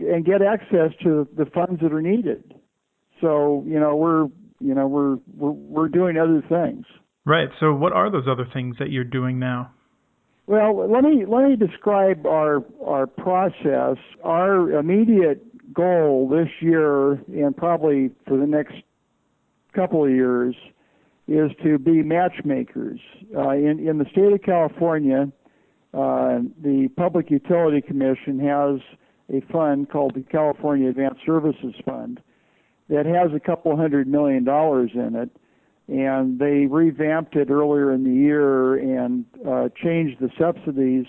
and 0.00 0.24
get 0.24 0.42
access 0.42 0.90
to 1.04 1.28
the 1.36 1.46
funds 1.46 1.80
that 1.80 1.92
are 1.92 2.02
needed. 2.02 2.54
So 3.20 3.62
you 3.66 3.78
know 3.78 3.94
we're 3.94 4.26
you 4.58 4.74
know 4.74 4.88
we're 4.88 5.18
we're, 5.36 5.50
we're 5.50 5.88
doing 5.88 6.16
other 6.16 6.42
things. 6.48 6.86
Right. 7.24 7.50
So 7.60 7.72
what 7.74 7.92
are 7.92 8.10
those 8.10 8.26
other 8.28 8.48
things 8.52 8.76
that 8.78 8.90
you're 8.90 9.04
doing 9.04 9.38
now? 9.38 9.70
Well, 10.46 10.88
let 10.88 11.02
me 11.02 11.24
let 11.26 11.48
me 11.48 11.56
describe 11.56 12.24
our 12.24 12.64
our 12.84 13.06
process. 13.06 13.96
Our 14.22 14.78
immediate 14.78 15.42
goal 15.74 16.28
this 16.28 16.48
year 16.60 17.14
and 17.28 17.56
probably 17.56 18.10
for 18.28 18.36
the 18.36 18.46
next 18.46 18.74
couple 19.74 20.04
of 20.04 20.10
years 20.10 20.54
is 21.26 21.50
to 21.64 21.78
be 21.78 22.02
matchmakers. 22.02 23.00
Uh, 23.36 23.50
in 23.50 23.86
in 23.88 23.98
the 23.98 24.06
state 24.12 24.32
of 24.32 24.40
California, 24.42 25.32
uh, 25.92 26.38
the 26.62 26.88
Public 26.96 27.28
Utility 27.30 27.80
Commission 27.80 28.38
has 28.38 28.80
a 29.28 29.44
fund 29.52 29.90
called 29.90 30.14
the 30.14 30.22
California 30.22 30.88
Advanced 30.88 31.20
Services 31.26 31.74
Fund 31.84 32.20
that 32.88 33.04
has 33.04 33.32
a 33.34 33.40
couple 33.40 33.76
hundred 33.76 34.06
million 34.06 34.44
dollars 34.44 34.92
in 34.94 35.16
it 35.16 35.30
and 35.88 36.38
they 36.38 36.66
revamped 36.66 37.36
it 37.36 37.50
earlier 37.50 37.92
in 37.92 38.04
the 38.04 38.10
year 38.10 38.74
and 38.74 39.24
uh, 39.48 39.68
changed 39.80 40.18
the 40.20 40.30
subsidies 40.38 41.06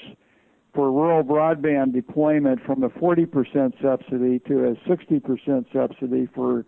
for 0.74 0.92
rural 0.92 1.24
broadband 1.24 1.94
deployment 1.94 2.62
from 2.64 2.84
a 2.84 2.90
40% 2.90 3.74
subsidy 3.82 4.40
to 4.48 4.66
a 4.66 4.76
60% 4.88 5.66
subsidy 5.74 6.28
for 6.36 6.66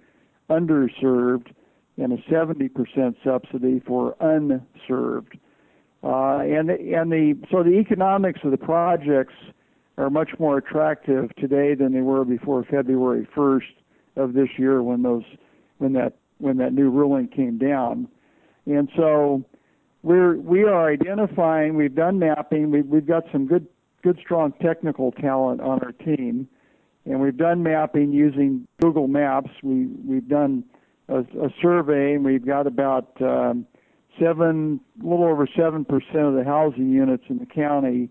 underserved 0.49 1.53
and 1.97 2.13
a 2.13 2.17
70% 2.31 3.15
subsidy 3.23 3.81
for 3.85 4.15
unserved. 4.19 5.37
Uh, 6.01 6.39
and 6.39 6.69
and 6.69 7.11
the 7.11 7.37
so 7.51 7.61
the 7.61 7.77
economics 7.77 8.39
of 8.45 8.51
the 8.51 8.57
projects 8.57 9.33
are 9.97 10.09
much 10.09 10.29
more 10.39 10.57
attractive 10.57 11.29
today 11.35 11.75
than 11.75 11.91
they 11.91 11.99
were 11.99 12.23
before 12.23 12.63
February 12.63 13.27
1st 13.35 13.73
of 14.15 14.31
this 14.31 14.47
year 14.57 14.81
when 14.81 15.03
those 15.03 15.23
when 15.77 15.91
that 15.91 16.13
when 16.39 16.57
that 16.57 16.73
new 16.73 16.89
ruling 16.89 17.27
came 17.27 17.57
down. 17.57 18.07
And 18.65 18.89
so 18.95 19.43
we're 20.03 20.35
we 20.35 20.63
are 20.63 20.91
identifying. 20.91 21.75
We've 21.75 21.95
done 21.95 22.19
mapping. 22.19 22.71
We've 22.71 22.85
we've 22.85 23.07
got 23.07 23.23
some 23.31 23.47
good 23.47 23.67
good 24.03 24.17
strong 24.21 24.53
technical 24.61 25.11
talent 25.11 25.61
on 25.61 25.79
our 25.83 25.91
team, 25.91 26.47
and 27.05 27.19
we've 27.19 27.37
done 27.37 27.63
mapping 27.63 28.11
using 28.11 28.67
Google 28.81 29.07
Maps. 29.07 29.51
We 29.63 29.87
we've 30.05 30.27
done 30.27 30.63
a, 31.07 31.19
a 31.19 31.49
survey, 31.61 32.13
and 32.13 32.23
we've 32.23 32.45
got 32.45 32.67
about 32.67 33.21
um, 33.21 33.65
seven, 34.19 34.79
a 35.01 35.07
little 35.07 35.25
over 35.25 35.47
seven 35.57 35.83
percent 35.83 36.25
of 36.25 36.35
the 36.35 36.43
housing 36.43 36.89
units 36.89 37.23
in 37.29 37.39
the 37.39 37.45
county 37.45 38.09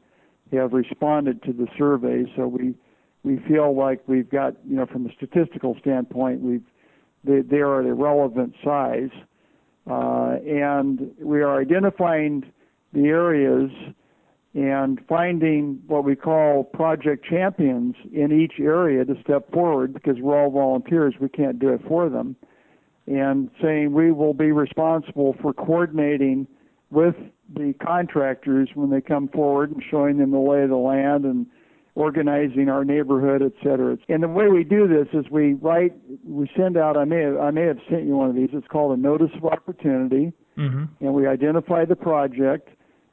have 0.52 0.73
responded 0.73 1.42
to 1.42 1.52
the 1.52 1.66
survey. 1.76 2.25
So 2.37 2.47
we 2.47 2.75
we 3.23 3.38
feel 3.49 3.76
like 3.76 4.02
we've 4.06 4.28
got 4.28 4.54
you 4.68 4.76
know 4.76 4.87
from 4.87 5.06
a 5.06 5.12
statistical 5.12 5.76
standpoint 5.80 6.40
we've 6.40 6.64
they, 7.25 7.40
they 7.40 7.58
are 7.58 7.80
a 7.80 7.94
relevant 7.94 8.54
size. 8.64 9.10
Uh, 9.90 10.37
and 10.46 11.10
we 11.18 11.40
are 11.40 11.60
identifying 11.60 12.44
the 12.92 13.06
areas 13.06 13.70
and 14.54 15.00
finding 15.08 15.80
what 15.87 16.04
we 16.04 16.16
call 16.16 16.64
project 16.64 17.25
champions 17.25 17.94
in 18.12 18.32
each 18.32 18.54
area 18.58 19.04
to 19.04 19.14
step 19.22 19.50
forward 19.52 19.92
because 19.94 20.16
we're 20.20 20.38
all 20.38 20.50
volunteers, 20.50 21.14
we 21.20 21.28
can't 21.28 21.58
do 21.58 21.68
it 21.68 21.80
for 21.87 22.08
them. 22.08 22.37
And 23.06 23.50
saying 23.62 23.92
we 23.92 24.12
will 24.12 24.34
be 24.34 24.52
responsible 24.52 25.37
for 25.40 25.52
coordinating 25.52 26.46
with 26.90 27.14
the 27.54 27.75
contractors 27.82 28.68
when 28.75 28.90
they 28.90 29.00
come 29.00 29.28
forward 29.28 29.70
and 29.70 29.82
showing 29.90 30.18
them 30.18 30.30
the 30.30 30.38
lay 30.38 30.62
of 30.62 30.70
the 30.70 30.76
land 30.76 31.25
and 31.25 31.46
organizing 31.98 32.68
our 32.68 32.84
neighborhood, 32.84 33.42
et 33.42 33.52
cetera. 33.60 33.98
And 34.08 34.22
the 34.22 34.28
way 34.28 34.46
we 34.46 34.62
do 34.62 34.86
this 34.86 35.08
is 35.12 35.28
we 35.32 35.54
write, 35.54 35.92
we 36.24 36.48
send 36.56 36.76
out. 36.76 36.96
I 36.96 37.04
may 37.04 37.22
have, 37.22 37.36
I 37.38 37.50
may 37.50 37.62
have 37.62 37.78
sent 37.90 38.04
you 38.04 38.16
one 38.16 38.30
of 38.30 38.36
these. 38.36 38.50
It's 38.52 38.68
called 38.68 38.96
a 38.96 39.00
notice 39.00 39.30
of 39.36 39.44
opportunity, 39.44 40.32
mm-hmm. 40.56 40.84
and 41.04 41.12
we 41.12 41.26
identify 41.26 41.84
the 41.84 41.96
project. 41.96 42.68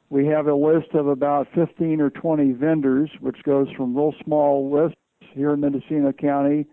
We 0.08 0.26
have 0.26 0.46
a 0.46 0.54
list 0.54 0.94
of 0.94 1.08
about 1.08 1.48
15 1.52 2.00
or 2.00 2.10
20 2.10 2.52
vendors, 2.52 3.10
which 3.20 3.42
goes 3.42 3.66
from 3.76 3.96
real 3.96 4.14
small 4.24 4.70
lists 4.72 4.96
here 5.34 5.52
in 5.54 5.60
Mendocino 5.60 6.12
County, 6.12 6.64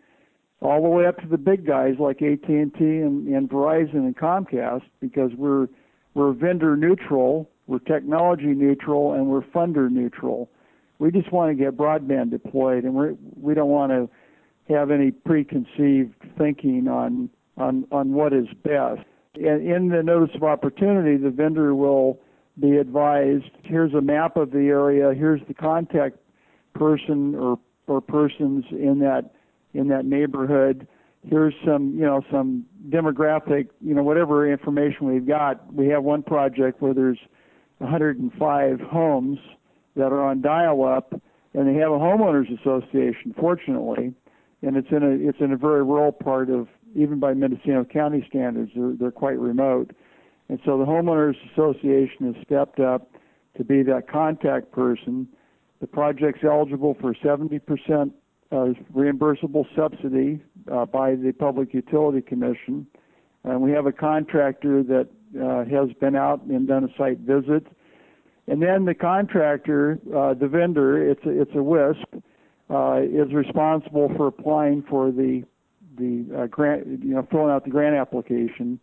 all 0.62 0.84
the 0.84 0.90
way 0.90 1.08
up 1.08 1.18
to 1.18 1.28
the 1.28 1.40
big 1.40 1.66
guys 1.66 1.96
like 1.98 2.22
AT&T 2.22 2.48
and, 2.80 3.28
and 3.28 3.50
Verizon 3.50 4.06
and 4.06 4.16
Comcast, 4.16 4.84
because 5.02 5.32
we're 5.36 5.68
we're 6.14 6.32
vendor 6.32 6.78
neutral, 6.78 7.50
we're 7.66 7.80
technology 7.80 8.54
neutral, 8.54 9.14
and 9.14 9.26
we're 9.26 9.42
funder 9.42 9.90
neutral. 9.90 10.52
We 11.00 11.12
just 11.12 11.32
want 11.32 11.58
to 11.58 11.64
get 11.64 11.76
broadband 11.76 12.32
deployed, 12.32 12.84
and 12.84 12.94
we're, 12.94 13.16
we 13.36 13.54
don't 13.54 13.70
want 13.70 13.92
to 13.92 14.10
have 14.74 14.92
any 14.92 15.12
preconceived 15.12 16.14
thinking 16.38 16.88
on 16.88 17.30
on 17.58 17.86
on 17.92 18.14
what 18.14 18.34
is 18.34 18.48
best. 18.64 19.02
And 19.36 19.68
in 19.68 19.90
the 19.90 20.04
notice 20.04 20.36
of 20.36 20.44
opportunity, 20.44 21.18
the 21.18 21.30
vendor 21.30 21.76
will 21.76 22.20
be 22.60 22.78
advised. 22.78 23.50
Here's 23.64 23.94
a 23.94 24.02
map 24.02 24.38
of 24.38 24.52
the 24.52 24.68
area. 24.68 25.14
Here's 25.14 25.42
the 25.48 25.54
contact 25.54 26.18
person 26.74 27.36
or 27.36 27.60
or 27.88 28.02
persons 28.02 28.66
in 28.72 29.00
that 29.00 29.32
in 29.74 29.88
that 29.90 30.06
neighborhood. 30.06 30.88
Here's 31.28 31.54
some 31.66 31.94
you 31.96 32.06
know 32.06 32.22
some 32.32 32.66
demographic 32.90 33.70
you 33.82 33.94
know 33.94 34.04
whatever 34.04 34.52
information 34.52 35.08
we've 35.08 35.28
got. 35.28 35.74
We 35.74 35.88
have 35.88 36.04
one 36.04 36.24
project 36.24 36.82
where 36.82 36.94
there's 36.94 37.20
105 37.80 38.80
homes 38.82 39.40
that 39.96 40.12
are 40.12 40.22
on 40.22 40.42
dial-up, 40.42 41.14
and 41.54 41.68
they 41.68 41.80
have 41.80 41.92
a 41.92 41.98
homeowners 41.98 42.48
association, 42.60 43.34
fortunately, 43.40 44.14
and 44.62 44.78
it's 44.78 44.88
in 44.92 45.04
a 45.04 45.30
it's 45.30 45.40
in 45.40 45.52
a 45.52 45.58
very 45.58 45.84
rural 45.84 46.12
part 46.12 46.50
of 46.50 46.68
even 46.96 47.20
by 47.20 47.34
Mendocino 47.34 47.84
County 47.84 48.26
standards, 48.28 48.72
they're, 48.76 48.94
they're 49.00 49.12
quite 49.12 49.40
remote, 49.40 49.92
and 50.50 50.60
so 50.66 50.78
the 50.78 50.86
homeowners 50.86 51.36
association 51.52 52.34
has 52.34 52.44
stepped 52.46 52.80
up 52.80 53.12
to 53.58 53.64
be 53.64 53.84
that 53.84 54.10
contact 54.10 54.72
person. 54.72 55.28
The 55.80 55.88
project's 55.88 56.44
eligible 56.44 56.96
for 57.00 57.14
70% 57.14 58.12
uh, 58.52 58.56
reimbursable 58.96 59.66
subsidy 59.76 60.42
uh, 60.72 60.86
by 60.86 61.16
the 61.16 61.34
Public 61.34 61.74
Utility 61.74 62.22
Commission, 62.22 62.88
and 63.44 63.62
we 63.62 63.72
have 63.72 63.86
a 63.86 63.92
contractor 63.92 64.84
that 64.84 65.08
uh, 65.40 65.66
has 65.66 65.94
been 66.00 66.16
out 66.16 66.44
and 66.44 66.68
done 66.68 66.84
a 66.84 66.98
site 66.98 67.20
visit 67.20 67.68
and 68.48 68.62
then 68.62 68.86
the 68.86 68.94
contractor, 68.94 70.00
uh, 70.16 70.34
the 70.34 70.48
vendor, 70.48 71.10
it's 71.10 71.24
a, 71.26 71.42
it's 71.42 71.52
a 71.56 71.64
WISP, 71.64 72.22
uh, 72.70 73.02
is 73.02 73.34
responsible 73.34 74.12
for 74.18 74.28
applying 74.28 74.84
for 74.90 75.12
the 75.12 75.44
the 75.96 76.26
uh, 76.36 76.48
grant, 76.48 76.88
you 76.88 77.14
know, 77.14 77.28
filling 77.30 77.52
out 77.52 77.64
the 77.64 77.70
grant 77.70 77.96
application 77.96 78.80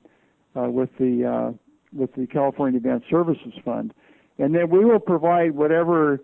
uh, 0.55 0.71
with 0.71 0.91
the 0.99 1.25
uh, 1.27 1.53
with 1.93 2.15
the 2.15 2.27
California 2.27 2.77
Advanced 2.77 3.07
Services 3.11 3.53
Fund, 3.65 3.93
and 4.39 4.55
then 4.55 4.71
we 4.71 4.85
will 4.85 5.01
provide 5.01 5.53
whatever 5.53 6.21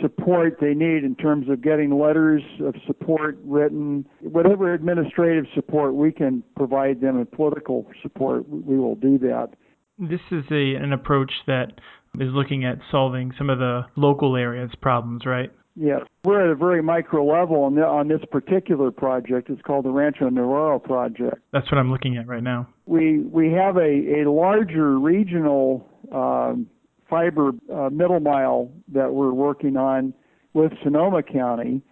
support 0.00 0.58
they 0.60 0.74
need 0.74 1.04
in 1.04 1.14
terms 1.14 1.48
of 1.48 1.62
getting 1.62 1.98
letters 1.98 2.42
of 2.60 2.74
support 2.86 3.38
written, 3.44 4.06
whatever 4.20 4.72
administrative 4.72 5.44
support 5.54 5.94
we 5.94 6.10
can 6.10 6.42
provide 6.56 7.00
them 7.00 7.16
and 7.16 7.30
political 7.30 7.86
support, 8.02 8.48
we 8.48 8.76
will 8.76 8.96
do 8.96 9.18
that. 9.18 9.50
This 9.98 10.20
is 10.32 10.44
a 10.50 10.74
an 10.74 10.92
approach 10.92 11.32
that 11.46 11.80
is 12.20 12.32
looking 12.32 12.64
at 12.64 12.78
solving 12.90 13.32
some 13.38 13.50
of 13.50 13.58
the 13.58 13.82
local 13.96 14.36
areas 14.36 14.70
problems, 14.80 15.26
right? 15.26 15.50
Yes, 15.76 16.02
we're 16.24 16.44
at 16.44 16.50
a 16.50 16.54
very 16.54 16.82
micro 16.82 17.24
level 17.26 17.64
on, 17.64 17.74
the, 17.74 17.84
on 17.84 18.06
this 18.06 18.20
particular 18.30 18.92
project. 18.92 19.50
It's 19.50 19.60
called 19.62 19.84
the 19.84 19.90
Rancho 19.90 20.28
Navarro 20.28 20.78
project. 20.78 21.38
That's 21.52 21.70
what 21.70 21.78
I'm 21.78 21.90
looking 21.90 22.16
at 22.16 22.28
right 22.28 22.44
now. 22.44 22.68
We 22.86 23.20
we 23.20 23.50
have 23.52 23.76
a, 23.76 24.22
a 24.22 24.30
larger 24.30 24.98
regional 25.00 25.88
um, 26.12 26.68
fiber 27.10 27.50
uh, 27.72 27.90
middle 27.90 28.20
mile 28.20 28.70
that 28.92 29.12
we're 29.12 29.32
working 29.32 29.76
on 29.76 30.14
with 30.52 30.70
Sonoma 30.84 31.24
County, 31.24 31.82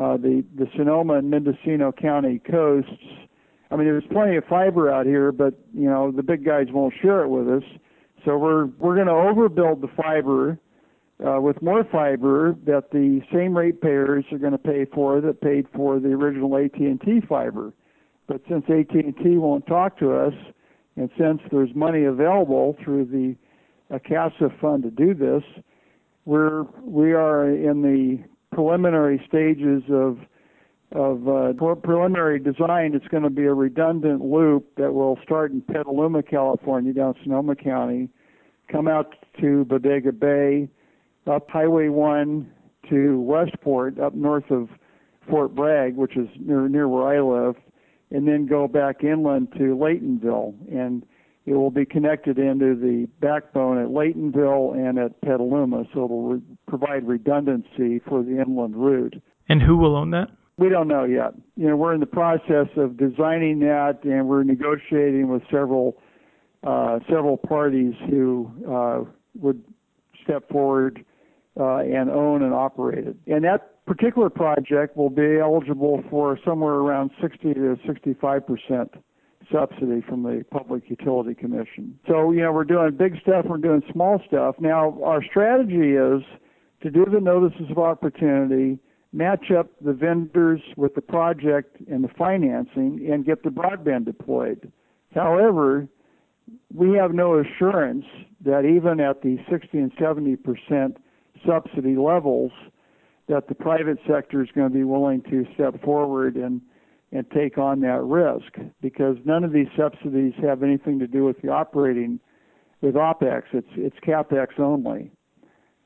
uh, 0.00 0.16
the 0.16 0.42
the 0.56 0.66
Sonoma 0.74 1.18
and 1.18 1.30
Mendocino 1.30 1.92
County 1.92 2.40
coasts. 2.50 2.90
I 3.70 3.76
mean, 3.76 3.86
there's 3.86 4.04
plenty 4.10 4.36
of 4.36 4.44
fiber 4.44 4.90
out 4.90 5.04
here, 5.04 5.30
but 5.30 5.54
you 5.74 5.90
know 5.90 6.10
the 6.10 6.22
big 6.22 6.42
guys 6.42 6.68
won't 6.70 6.94
share 7.02 7.22
it 7.22 7.28
with 7.28 7.48
us. 7.48 7.68
So 8.26 8.36
we're 8.36 8.66
we're 8.66 8.96
going 8.96 9.06
to 9.06 9.12
overbuild 9.12 9.80
the 9.80 9.88
fiber 9.96 10.58
uh, 11.24 11.40
with 11.40 11.62
more 11.62 11.84
fiber 11.84 12.56
that 12.66 12.90
the 12.90 13.22
same 13.32 13.56
ratepayers 13.56 14.24
are 14.32 14.38
going 14.38 14.52
to 14.52 14.58
pay 14.58 14.84
for 14.92 15.20
that 15.20 15.40
paid 15.40 15.66
for 15.74 16.00
the 16.00 16.08
original 16.08 16.56
AT&T 16.58 17.22
fiber. 17.28 17.72
But 18.26 18.42
since 18.48 18.64
AT&T 18.68 19.38
won't 19.38 19.66
talk 19.68 19.96
to 20.00 20.12
us, 20.12 20.34
and 20.96 21.08
since 21.16 21.40
there's 21.52 21.72
money 21.74 22.04
available 22.04 22.76
through 22.84 23.04
the 23.06 23.36
ACASA 23.96 24.60
fund 24.60 24.82
to 24.82 24.90
do 24.90 25.14
this, 25.14 25.44
we're 26.24 26.64
we 26.82 27.12
are 27.12 27.48
in 27.48 27.82
the 27.82 28.18
preliminary 28.52 29.24
stages 29.28 29.84
of 29.88 30.18
of 30.92 31.28
uh, 31.28 31.52
preliminary 31.76 32.40
design. 32.40 32.94
It's 32.94 33.06
going 33.08 33.22
to 33.22 33.30
be 33.30 33.44
a 33.44 33.54
redundant 33.54 34.22
loop 34.22 34.74
that 34.76 34.92
will 34.92 35.18
start 35.22 35.52
in 35.52 35.60
Petaluma, 35.60 36.22
California, 36.22 36.92
down 36.92 37.14
Sonoma 37.22 37.56
County, 37.56 38.08
come 38.70 38.88
out 38.88 39.14
to 39.40 39.64
Bodega 39.64 40.12
Bay, 40.12 40.68
up 41.26 41.48
Highway 41.50 41.88
1 41.88 42.50
to 42.90 43.20
Westport, 43.20 43.98
up 43.98 44.14
north 44.14 44.50
of 44.50 44.68
Fort 45.28 45.54
Bragg, 45.54 45.96
which 45.96 46.16
is 46.16 46.28
near 46.38 46.68
near 46.68 46.88
where 46.88 47.08
I 47.08 47.20
live, 47.20 47.56
and 48.10 48.28
then 48.28 48.46
go 48.46 48.68
back 48.68 49.02
inland 49.02 49.52
to 49.52 49.76
Laytonville, 49.76 50.54
and 50.70 51.04
it 51.46 51.54
will 51.54 51.70
be 51.70 51.84
connected 51.84 52.38
into 52.38 52.74
the 52.74 53.08
backbone 53.20 53.78
at 53.78 53.88
Laytonville 53.88 54.74
and 54.76 54.98
at 54.98 55.20
Petaluma, 55.20 55.84
so 55.92 56.04
it 56.04 56.10
will 56.10 56.28
re- 56.28 56.42
provide 56.66 57.06
redundancy 57.06 58.00
for 58.08 58.22
the 58.22 58.40
inland 58.40 58.76
route. 58.76 59.20
And 59.48 59.62
who 59.62 59.76
will 59.76 59.96
own 59.96 60.10
that? 60.10 60.28
We 60.58 60.68
don't 60.68 60.88
know 60.88 61.04
yet. 61.04 61.34
You 61.56 61.68
know, 61.68 61.76
we're 61.76 61.94
in 61.94 62.00
the 62.00 62.06
process 62.06 62.68
of 62.76 62.96
designing 62.96 63.60
that, 63.60 63.98
and 64.04 64.26
we're 64.26 64.42
negotiating 64.42 65.28
with 65.28 65.42
several 65.50 65.98
several 67.08 67.36
parties 67.36 67.94
who 68.10 68.50
uh, 68.68 69.04
would 69.38 69.62
step 70.24 70.48
forward 70.50 71.04
uh, 71.58 71.78
and 71.78 72.10
own 72.10 72.42
and 72.42 72.52
operate 72.52 73.06
it. 73.06 73.16
And 73.26 73.44
that 73.44 73.84
particular 73.86 74.28
project 74.28 74.96
will 74.96 75.10
be 75.10 75.38
eligible 75.38 76.02
for 76.10 76.38
somewhere 76.44 76.74
around 76.74 77.10
60 77.20 77.54
to 77.54 77.76
65 77.86 78.46
percent 78.46 78.90
subsidy 79.50 80.02
from 80.08 80.22
the 80.22 80.44
Public 80.50 80.90
Utility 80.90 81.34
Commission. 81.34 81.98
So, 82.08 82.32
you 82.32 82.40
know, 82.40 82.52
we're 82.52 82.64
doing 82.64 82.96
big 82.96 83.20
stuff, 83.20 83.46
we're 83.48 83.58
doing 83.58 83.82
small 83.92 84.20
stuff. 84.26 84.56
Now, 84.58 85.00
our 85.04 85.22
strategy 85.22 85.92
is 85.94 86.22
to 86.82 86.90
do 86.90 87.06
the 87.10 87.20
notices 87.20 87.70
of 87.70 87.78
opportunity, 87.78 88.78
match 89.12 89.50
up 89.56 89.68
the 89.80 89.92
vendors 89.92 90.60
with 90.76 90.94
the 90.94 91.00
project 91.00 91.76
and 91.88 92.02
the 92.02 92.08
financing, 92.18 93.08
and 93.10 93.24
get 93.24 93.42
the 93.44 93.50
broadband 93.50 94.04
deployed. 94.04 94.72
However, 95.14 95.88
we 96.74 96.96
have 96.96 97.12
no 97.12 97.38
assurance 97.40 98.04
that 98.44 98.64
even 98.64 99.00
at 99.00 99.22
the 99.22 99.38
60 99.50 99.78
and 99.78 99.92
70 99.98 100.36
percent 100.36 100.98
subsidy 101.46 101.96
levels, 101.96 102.52
that 103.28 103.48
the 103.48 103.54
private 103.54 103.98
sector 104.08 104.42
is 104.42 104.48
going 104.54 104.68
to 104.68 104.74
be 104.74 104.84
willing 104.84 105.22
to 105.22 105.44
step 105.54 105.82
forward 105.82 106.36
and 106.36 106.60
and 107.12 107.30
take 107.30 107.56
on 107.56 107.80
that 107.80 108.02
risk 108.02 108.52
because 108.80 109.16
none 109.24 109.44
of 109.44 109.52
these 109.52 109.68
subsidies 109.76 110.32
have 110.42 110.62
anything 110.62 110.98
to 110.98 111.06
do 111.06 111.24
with 111.24 111.40
the 111.40 111.48
operating 111.48 112.18
with 112.80 112.94
opex. 112.94 113.42
It's 113.52 113.68
it's 113.76 113.96
capex 114.06 114.58
only. 114.58 115.10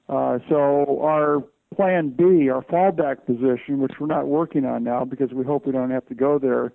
Uh, 0.09 0.38
so 0.49 1.00
our 1.02 1.45
plan 1.75 2.11
B, 2.11 2.49
our 2.50 2.62
fallback 2.62 3.26
position, 3.26 3.79
which 3.79 3.93
we're 4.00 4.07
not 4.07 4.26
working 4.26 4.64
on 4.64 4.83
now 4.83 5.05
because 5.05 5.33
we 5.33 5.45
hope 5.45 5.67
we 5.67 5.73
don't 5.73 5.90
have 5.90 6.07
to 6.07 6.14
go 6.14 6.38
there, 6.38 6.73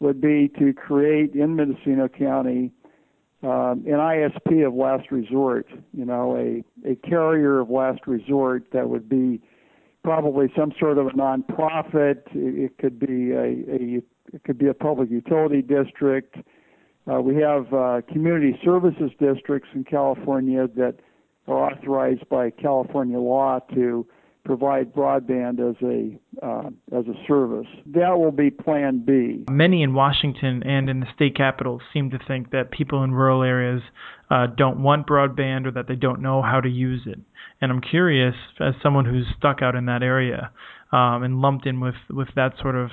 would 0.00 0.20
be 0.20 0.48
to 0.58 0.74
create 0.74 1.34
in 1.34 1.56
Mendocino 1.56 2.08
County 2.08 2.70
um, 3.46 3.84
an 3.86 3.92
ISP 3.92 4.66
of 4.66 4.74
last 4.74 5.12
resort. 5.12 5.68
You 5.92 6.04
know, 6.04 6.36
a 6.36 6.64
a 6.90 6.96
carrier 6.96 7.60
of 7.60 7.70
last 7.70 8.00
resort 8.06 8.64
that 8.72 8.88
would 8.88 9.08
be 9.08 9.40
probably 10.02 10.52
some 10.56 10.72
sort 10.78 10.98
of 10.98 11.06
a 11.06 11.10
nonprofit. 11.10 12.22
It 12.34 12.78
could 12.78 12.98
be 12.98 13.30
a, 13.32 13.42
a 13.42 14.02
it 14.32 14.42
could 14.44 14.58
be 14.58 14.66
a 14.66 14.74
public 14.74 15.10
utility 15.10 15.62
district. 15.62 16.36
Uh, 17.08 17.20
we 17.20 17.36
have 17.36 17.72
uh, 17.72 18.00
community 18.12 18.58
services 18.64 19.12
districts 19.20 19.68
in 19.74 19.84
California 19.84 20.68
that 20.76 20.96
are 21.46 21.70
authorized 21.70 22.28
by 22.28 22.50
California 22.50 23.18
law 23.18 23.60
to 23.74 24.04
provide 24.46 24.94
broadband 24.94 25.58
as 25.58 25.76
a 25.82 26.46
uh, 26.46 26.70
as 26.96 27.04
a 27.06 27.26
service. 27.26 27.66
That 27.86 28.18
will 28.18 28.30
be 28.30 28.50
Plan 28.50 29.02
B. 29.04 29.44
Many 29.50 29.82
in 29.82 29.92
Washington 29.92 30.62
and 30.62 30.88
in 30.88 31.00
the 31.00 31.06
state 31.14 31.36
capitol 31.36 31.80
seem 31.92 32.10
to 32.10 32.18
think 32.26 32.52
that 32.52 32.70
people 32.70 33.02
in 33.02 33.12
rural 33.12 33.42
areas 33.42 33.82
uh, 34.30 34.46
don't 34.56 34.82
want 34.82 35.06
broadband 35.06 35.66
or 35.66 35.72
that 35.72 35.88
they 35.88 35.96
don't 35.96 36.22
know 36.22 36.40
how 36.42 36.60
to 36.60 36.68
use 36.68 37.02
it. 37.06 37.18
And 37.60 37.72
I'm 37.72 37.80
curious, 37.80 38.34
as 38.60 38.74
someone 38.82 39.04
who's 39.04 39.26
stuck 39.36 39.62
out 39.62 39.74
in 39.74 39.86
that 39.86 40.02
area 40.02 40.50
um, 40.92 41.22
and 41.22 41.40
lumped 41.40 41.66
in 41.66 41.80
with 41.80 41.96
with 42.10 42.28
that 42.36 42.52
sort 42.62 42.76
of 42.76 42.90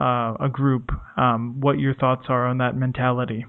uh, 0.00 0.34
a 0.44 0.48
group, 0.50 0.90
um, 1.16 1.60
what 1.60 1.78
your 1.78 1.94
thoughts 1.94 2.26
are 2.28 2.46
on 2.46 2.58
that 2.58 2.76
mentality. 2.76 3.44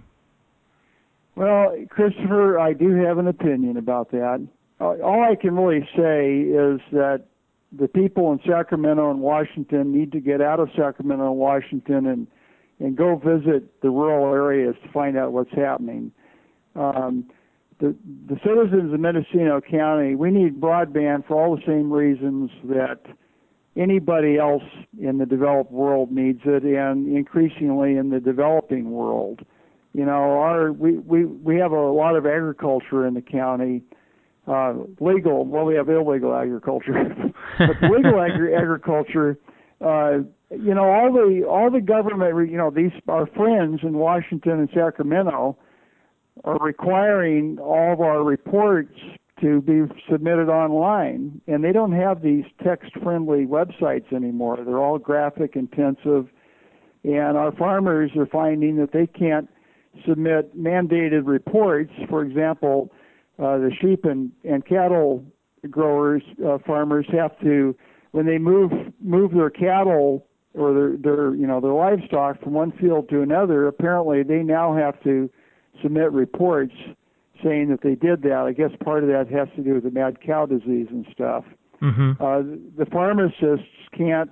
Well, 1.35 1.75
Christopher, 1.89 2.59
I 2.59 2.73
do 2.73 2.93
have 2.95 3.17
an 3.17 3.27
opinion 3.27 3.77
about 3.77 4.11
that. 4.11 4.45
All 4.79 5.23
I 5.23 5.35
can 5.35 5.55
really 5.55 5.87
say 5.95 6.39
is 6.41 6.81
that 6.91 7.23
the 7.77 7.87
people 7.87 8.31
in 8.31 8.39
Sacramento 8.47 9.09
and 9.09 9.19
Washington 9.19 9.91
need 9.91 10.11
to 10.11 10.19
get 10.19 10.41
out 10.41 10.59
of 10.59 10.69
Sacramento 10.75 11.27
and 11.27 11.37
Washington 11.37 12.07
and 12.07 12.27
and 12.79 12.97
go 12.97 13.15
visit 13.15 13.81
the 13.81 13.89
rural 13.89 14.33
areas 14.33 14.75
to 14.83 14.91
find 14.91 15.17
out 15.17 15.31
what's 15.31 15.51
happening. 15.51 16.11
Um, 16.75 17.25
the 17.79 17.95
the 18.27 18.37
citizens 18.45 18.93
of 18.93 18.99
Mendocino 18.99 19.61
County, 19.61 20.15
we 20.15 20.31
need 20.31 20.59
broadband 20.59 21.27
for 21.27 21.35
all 21.41 21.55
the 21.55 21.61
same 21.65 21.91
reasons 21.91 22.49
that 22.65 22.99
anybody 23.75 24.37
else 24.37 24.63
in 25.01 25.17
the 25.17 25.25
developed 25.25 25.71
world 25.71 26.11
needs 26.11 26.41
it, 26.45 26.63
and 26.63 27.15
increasingly 27.15 27.97
in 27.97 28.09
the 28.09 28.19
developing 28.19 28.91
world. 28.91 29.41
You 29.93 30.05
know, 30.05 30.39
our 30.39 30.71
we 30.71 30.97
we 30.97 31.25
we 31.25 31.57
have 31.57 31.71
a 31.71 31.91
lot 31.91 32.15
of 32.15 32.25
agriculture 32.25 33.05
in 33.05 33.13
the 33.13 33.21
county 33.21 33.83
uh, 34.47 34.73
legal. 34.99 35.45
Well, 35.45 35.65
we 35.65 35.75
have 35.75 35.89
illegal 35.89 36.33
agriculture, 36.35 36.93
but 37.57 37.81
legal 37.89 38.19
agri- 38.21 38.55
agriculture. 38.55 39.37
Uh, 39.81 40.19
you 40.51 40.73
know, 40.73 40.85
all 40.85 41.11
the 41.11 41.45
all 41.47 41.69
the 41.69 41.81
government. 41.81 42.49
You 42.49 42.57
know, 42.57 42.69
these 42.69 42.91
our 43.07 43.27
friends 43.27 43.81
in 43.83 43.93
Washington 43.93 44.59
and 44.59 44.69
Sacramento 44.73 45.57
are 46.43 46.57
requiring 46.59 47.57
all 47.59 47.93
of 47.93 48.01
our 48.01 48.23
reports 48.23 48.93
to 49.41 49.61
be 49.61 49.81
submitted 50.09 50.49
online, 50.49 51.41
and 51.47 51.63
they 51.63 51.73
don't 51.73 51.91
have 51.91 52.21
these 52.21 52.45
text-friendly 52.63 53.45
websites 53.45 54.13
anymore. 54.13 54.57
They're 54.65 54.79
all 54.79 54.97
graphic 54.97 55.55
intensive, 55.55 56.27
and 57.03 57.37
our 57.37 57.51
farmers 57.57 58.11
are 58.17 58.27
finding 58.27 58.77
that 58.77 58.93
they 58.93 59.07
can't 59.07 59.49
submit 60.07 60.57
mandated 60.57 61.23
reports. 61.25 61.91
For 62.09 62.23
example 62.23 62.91
uh, 63.37 63.57
the 63.57 63.71
sheep 63.81 64.05
and, 64.05 64.31
and 64.43 64.65
cattle 64.65 65.23
growers, 65.69 66.23
uh, 66.45 66.57
farmers 66.65 67.05
have 67.11 67.39
to, 67.41 67.75
when 68.11 68.25
they 68.25 68.37
move 68.37 68.71
move 69.01 69.31
their 69.33 69.49
cattle 69.49 70.25
or 70.53 70.73
their 70.73 70.97
their 70.97 71.35
you 71.35 71.47
know 71.47 71.59
their 71.59 71.73
livestock 71.73 72.41
from 72.41 72.53
one 72.53 72.71
field 72.73 73.09
to 73.09 73.21
another, 73.21 73.67
apparently 73.67 74.23
they 74.23 74.43
now 74.43 74.75
have 74.75 75.01
to 75.03 75.29
submit 75.81 76.11
reports 76.11 76.73
saying 77.43 77.69
that 77.69 77.81
they 77.81 77.95
did 77.95 78.21
that. 78.23 78.45
I 78.47 78.53
guess 78.53 78.71
part 78.83 79.03
of 79.03 79.09
that 79.09 79.27
has 79.29 79.47
to 79.55 79.63
do 79.63 79.75
with 79.75 79.83
the 79.83 79.91
mad 79.91 80.21
cow 80.21 80.45
disease 80.45 80.87
and 80.89 81.05
stuff. 81.11 81.43
Mm-hmm. 81.81 82.23
Uh, 82.23 82.41
the 82.77 82.85
pharmacists 82.89 83.67
can't 83.95 84.31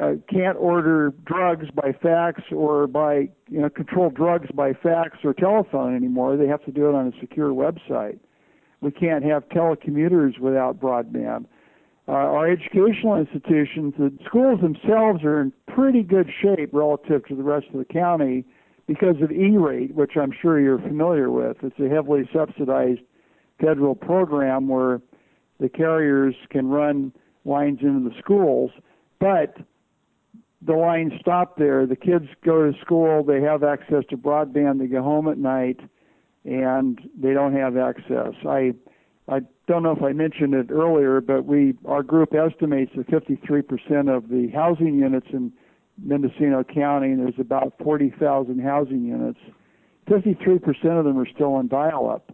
uh, 0.00 0.12
can't 0.28 0.56
order 0.58 1.12
drugs 1.24 1.66
by 1.74 1.92
fax 1.92 2.40
or 2.50 2.86
by 2.86 3.28
you 3.48 3.60
know 3.60 3.68
control 3.68 4.10
drugs 4.10 4.48
by 4.54 4.72
fax 4.72 5.18
or 5.24 5.34
telephone 5.34 5.94
anymore. 5.94 6.36
They 6.36 6.46
have 6.46 6.64
to 6.64 6.72
do 6.72 6.88
it 6.88 6.94
on 6.94 7.08
a 7.08 7.20
secure 7.20 7.50
website. 7.50 8.18
We 8.82 8.90
can't 8.90 9.24
have 9.24 9.48
telecommuters 9.48 10.38
without 10.38 10.80
broadband. 10.80 11.46
Uh, 12.08 12.12
our 12.12 12.50
educational 12.50 13.16
institutions, 13.16 13.94
the 13.96 14.12
schools 14.26 14.60
themselves 14.60 15.22
are 15.22 15.40
in 15.40 15.52
pretty 15.68 16.02
good 16.02 16.28
shape 16.42 16.70
relative 16.72 17.24
to 17.28 17.36
the 17.36 17.44
rest 17.44 17.66
of 17.72 17.78
the 17.78 17.84
county 17.84 18.44
because 18.88 19.22
of 19.22 19.30
E-rate, 19.30 19.94
which 19.94 20.16
I'm 20.20 20.32
sure 20.42 20.60
you're 20.60 20.80
familiar 20.80 21.30
with. 21.30 21.58
It's 21.62 21.78
a 21.78 21.88
heavily 21.88 22.28
subsidized 22.34 23.00
federal 23.60 23.94
program 23.94 24.66
where 24.66 25.00
the 25.60 25.68
carriers 25.68 26.34
can 26.50 26.68
run 26.68 27.12
lines 27.44 27.78
into 27.82 28.08
the 28.08 28.14
schools, 28.18 28.72
but 29.20 29.56
the 30.60 30.74
lines 30.74 31.12
stop 31.20 31.56
there. 31.56 31.86
The 31.86 31.96
kids 31.96 32.26
go 32.44 32.70
to 32.70 32.78
school, 32.80 33.22
they 33.22 33.40
have 33.40 33.62
access 33.62 34.02
to 34.10 34.16
broadband, 34.16 34.80
they 34.80 34.86
go 34.86 35.02
home 35.02 35.28
at 35.28 35.38
night, 35.38 35.78
and 36.44 37.00
they 37.20 37.32
don't 37.32 37.54
have 37.54 37.76
access. 37.76 38.34
I 38.48 38.74
I 39.28 39.40
don't 39.68 39.82
know 39.82 39.92
if 39.92 40.02
I 40.02 40.12
mentioned 40.12 40.54
it 40.54 40.70
earlier, 40.70 41.20
but 41.20 41.44
we 41.44 41.74
our 41.86 42.02
group 42.02 42.34
estimates 42.34 42.92
that 42.96 43.06
53% 43.08 44.14
of 44.14 44.28
the 44.28 44.48
housing 44.52 44.98
units 44.98 45.28
in 45.32 45.52
Mendocino 46.02 46.64
County, 46.64 47.08
and 47.12 47.20
there's 47.20 47.38
about 47.38 47.74
40,000 47.82 48.60
housing 48.60 49.04
units, 49.04 49.38
53% 50.08 50.98
of 50.98 51.04
them 51.04 51.18
are 51.18 51.26
still 51.26 51.54
on 51.54 51.68
dial-up. 51.68 52.32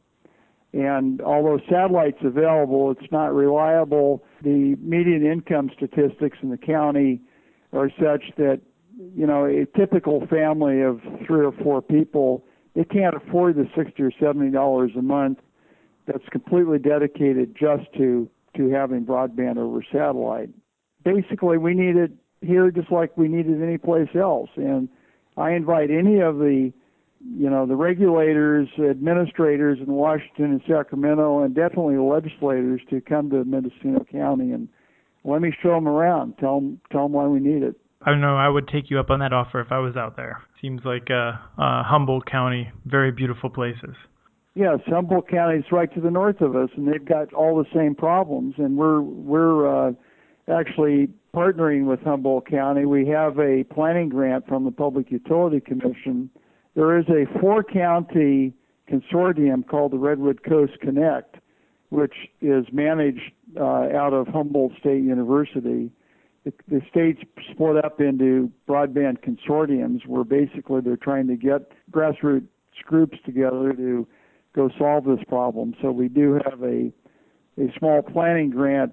And 0.73 1.21
although 1.21 1.59
satellite's 1.69 2.23
available, 2.23 2.91
it's 2.91 3.11
not 3.11 3.35
reliable. 3.35 4.23
The 4.43 4.77
median 4.81 5.27
income 5.27 5.71
statistics 5.77 6.39
in 6.43 6.51
the 6.51 6.59
county 6.59 7.21
are 7.73 7.91
such 7.91 8.25
that, 8.37 8.61
you 9.15 9.27
know, 9.27 9.45
a 9.47 9.67
typical 9.79 10.27
family 10.27 10.83
of 10.83 11.01
three 11.27 11.45
or 11.45 11.53
four 11.53 11.81
people, 11.83 12.45
they 12.75 12.85
can't 12.85 13.15
afford 13.15 13.57
the 13.57 13.69
sixty 13.77 14.03
or 14.03 14.13
seventy 14.21 14.51
dollars 14.51 14.93
a 14.97 15.03
month 15.03 15.39
that's 16.07 16.27
completely 16.31 16.79
dedicated 16.79 17.55
just 17.55 17.93
to 17.97 18.29
to 18.57 18.71
having 18.71 19.05
broadband 19.05 19.59
over 19.59 19.85
satellite. 19.93 20.51
Basically, 21.05 21.59
we 21.59 21.75
need 21.75 21.97
it 21.97 22.13
here 22.41 22.71
just 22.71 22.91
like 22.91 23.17
we 23.17 23.29
need 23.29 23.47
it 23.47 23.63
anyplace 23.63 24.09
else. 24.15 24.51
And 24.57 24.89
I 25.37 25.53
invite 25.53 25.91
any 25.91 26.21
of 26.21 26.39
the 26.39 26.73
you 27.21 27.51
know, 27.51 27.67
the 27.67 27.75
regulators, 27.75 28.69
administrators 28.79 29.79
in 29.81 29.93
Washington 29.93 30.53
and 30.53 30.63
Sacramento, 30.69 31.43
and 31.43 31.55
definitely 31.55 31.97
legislators 31.97 32.81
to 32.91 33.01
come 33.01 33.31
to 33.31 33.45
Mendocino 33.45 34.05
County 34.05 34.53
and 34.53 34.69
let 35.25 35.43
me 35.43 35.53
show 35.63 35.75
them 35.75 35.89
around. 35.89 36.39
Tell 36.39 36.61
them, 36.61 36.81
tell 36.93 37.05
them 37.05 37.13
why 37.13 37.27
we 37.27 37.41
need 37.41 37.63
it. 37.63 37.75
I 38.03 38.11
don't 38.11 38.21
know 38.21 38.37
I 38.37 38.49
would 38.49 38.69
take 38.69 38.91
you 38.91 39.01
up 39.01 39.11
on 39.11 39.21
that 39.21 39.33
offer 39.33 39.61
if 39.61 39.73
I 39.73 39.79
was 39.79 39.97
out 39.97 40.17
there. 40.17 40.43
Seems 40.61 40.83
like 40.85 41.09
uh, 41.11 41.33
uh, 41.61 41.83
Humboldt 41.85 42.27
County, 42.27 42.71
very 42.87 43.11
beautiful 43.11 43.51
places. 43.51 43.95
Yes, 44.55 44.79
Humboldt 44.87 45.29
County 45.29 45.59
is 45.59 45.65
right 45.71 45.93
to 45.95 46.01
the 46.01 46.11
north 46.11 46.41
of 46.41 46.57
us, 46.57 46.71
and 46.77 46.89
they've 46.89 47.05
got 47.05 47.33
all 47.33 47.57
the 47.57 47.69
same 47.75 47.95
problems. 47.95 48.55
And 48.59 48.77
we're 48.77 49.01
we're 49.01 49.89
uh, 49.89 49.93
actually 50.49 51.09
partnering 51.35 51.85
with 51.87 52.01
Humboldt 52.03 52.49
County. 52.49 52.87
We 52.87 53.07
have 53.09 53.39
a 53.39 53.65
planning 53.73 54.09
grant 54.09 54.47
from 54.49 54.65
the 54.65 54.73
Public 54.73 55.11
Utility 55.11 55.61
Commission 55.61 56.31
there 56.79 56.97
is 56.97 57.07
a 57.09 57.27
four 57.41 57.65
county 57.65 58.55
consortium 58.89 59.67
called 59.67 59.91
the 59.91 59.99
Redwood 59.99 60.45
Coast 60.45 60.75
Connect, 60.81 61.35
which 61.89 62.15
is 62.41 62.67
managed 62.73 63.33
uh, 63.59 63.89
out 63.97 64.13
of 64.13 64.29
Humboldt 64.29 64.75
State 64.79 65.03
University. 65.03 65.91
The, 66.45 66.53
the 66.69 66.81
state's 66.91 67.21
split 67.51 67.85
up 67.85 68.01
into 68.01 68.51
broadband 68.69 69.19
consortiums 69.21 70.07
where 70.07 70.25
basically 70.25 70.81
they're 70.81 70.97
trying 70.97 71.27
to 71.29 71.37
get 71.37 71.73
grassroots 71.91 72.49
groups 72.85 73.19
together 73.27 73.73
to 73.73 74.07
go 74.55 74.71
solve 74.79 75.05
this 75.05 75.25
problem. 75.29 75.75
So 75.83 75.91
we 75.91 76.09
do 76.09 76.41
have 76.45 76.63
a 76.63 76.93
a 77.59 77.73
small 77.77 78.03
planning 78.03 78.51
grant 78.51 78.93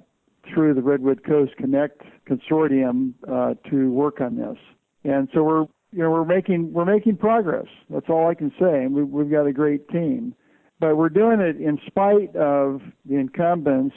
through 0.52 0.74
the 0.74 0.82
Redwood 0.82 1.24
Coast 1.24 1.56
Connect 1.58 2.02
consortium 2.28 3.14
uh, 3.28 3.54
to 3.70 3.92
work 3.92 4.22
on 4.22 4.38
this. 4.38 4.58
And 5.04 5.30
so 5.34 5.44
we're 5.44 5.66
you 5.92 6.04
know 6.04 6.12
we're 6.12 6.26
making 6.26 6.74
we're 6.74 6.86
making 6.86 7.18
progress. 7.18 7.68
That's 7.90 8.08
all 8.10 8.28
I 8.28 8.34
can 8.34 8.52
say, 8.60 8.84
and 8.84 8.94
we, 8.94 9.04
we've 9.04 9.32
got 9.32 9.46
a 9.46 9.54
great 9.54 9.88
team. 9.90 10.36
But 10.80 10.98
we're 10.98 11.10
doing 11.10 11.40
it 11.40 11.58
in 11.58 11.80
spite 11.88 12.36
of 12.36 12.82
the 13.06 13.16
incumbents, 13.16 13.96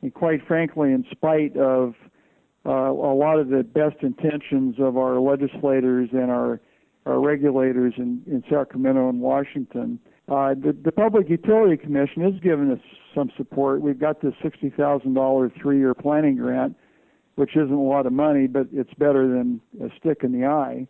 and 0.00 0.14
quite 0.14 0.46
frankly, 0.46 0.92
in 0.92 1.04
spite 1.10 1.56
of 1.56 1.94
a 2.70 3.14
lot 3.14 3.38
of 3.38 3.48
the 3.48 3.62
best 3.62 4.02
intentions 4.02 4.76
of 4.78 4.96
our 4.96 5.20
legislators 5.20 6.10
and 6.12 6.30
our 6.30 6.60
our 7.06 7.20
regulators 7.20 7.94
in, 7.96 8.22
in 8.26 8.44
Sacramento 8.50 9.08
and 9.08 9.20
Washington. 9.20 9.98
Uh, 10.28 10.52
the, 10.52 10.76
the 10.84 10.92
Public 10.92 11.30
Utility 11.30 11.74
Commission 11.78 12.22
has 12.22 12.38
given 12.42 12.70
us 12.70 12.80
some 13.14 13.30
support. 13.34 13.80
We've 13.80 13.98
got 13.98 14.20
this 14.20 14.34
$60,000 14.44 15.62
three-year 15.62 15.94
planning 15.94 16.36
grant, 16.36 16.76
which 17.36 17.56
isn't 17.56 17.72
a 17.72 17.80
lot 17.80 18.04
of 18.04 18.12
money, 18.12 18.46
but 18.46 18.66
it's 18.74 18.92
better 18.98 19.26
than 19.26 19.58
a 19.82 19.88
stick 19.98 20.18
in 20.22 20.38
the 20.38 20.46
eye 20.46 20.86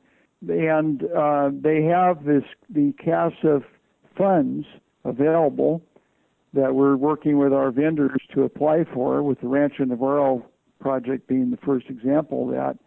and 0.46 1.04
uh, 1.16 1.50
they 1.52 1.82
have 1.82 2.24
this 2.24 2.44
the 2.70 2.92
CASA 3.04 3.60
funds 4.16 4.66
available 5.04 5.82
that 6.54 6.74
we're 6.74 6.96
working 6.96 7.38
with 7.38 7.52
our 7.52 7.70
vendors 7.70 8.20
to 8.34 8.42
apply 8.42 8.84
for, 8.94 9.22
with 9.22 9.40
the 9.40 9.48
Rancho 9.48 9.84
Navarro 9.84 10.46
project 10.80 11.26
being 11.28 11.50
the 11.50 11.58
first 11.58 11.86
example 11.88 12.48
of 12.48 12.54
that. 12.54 12.78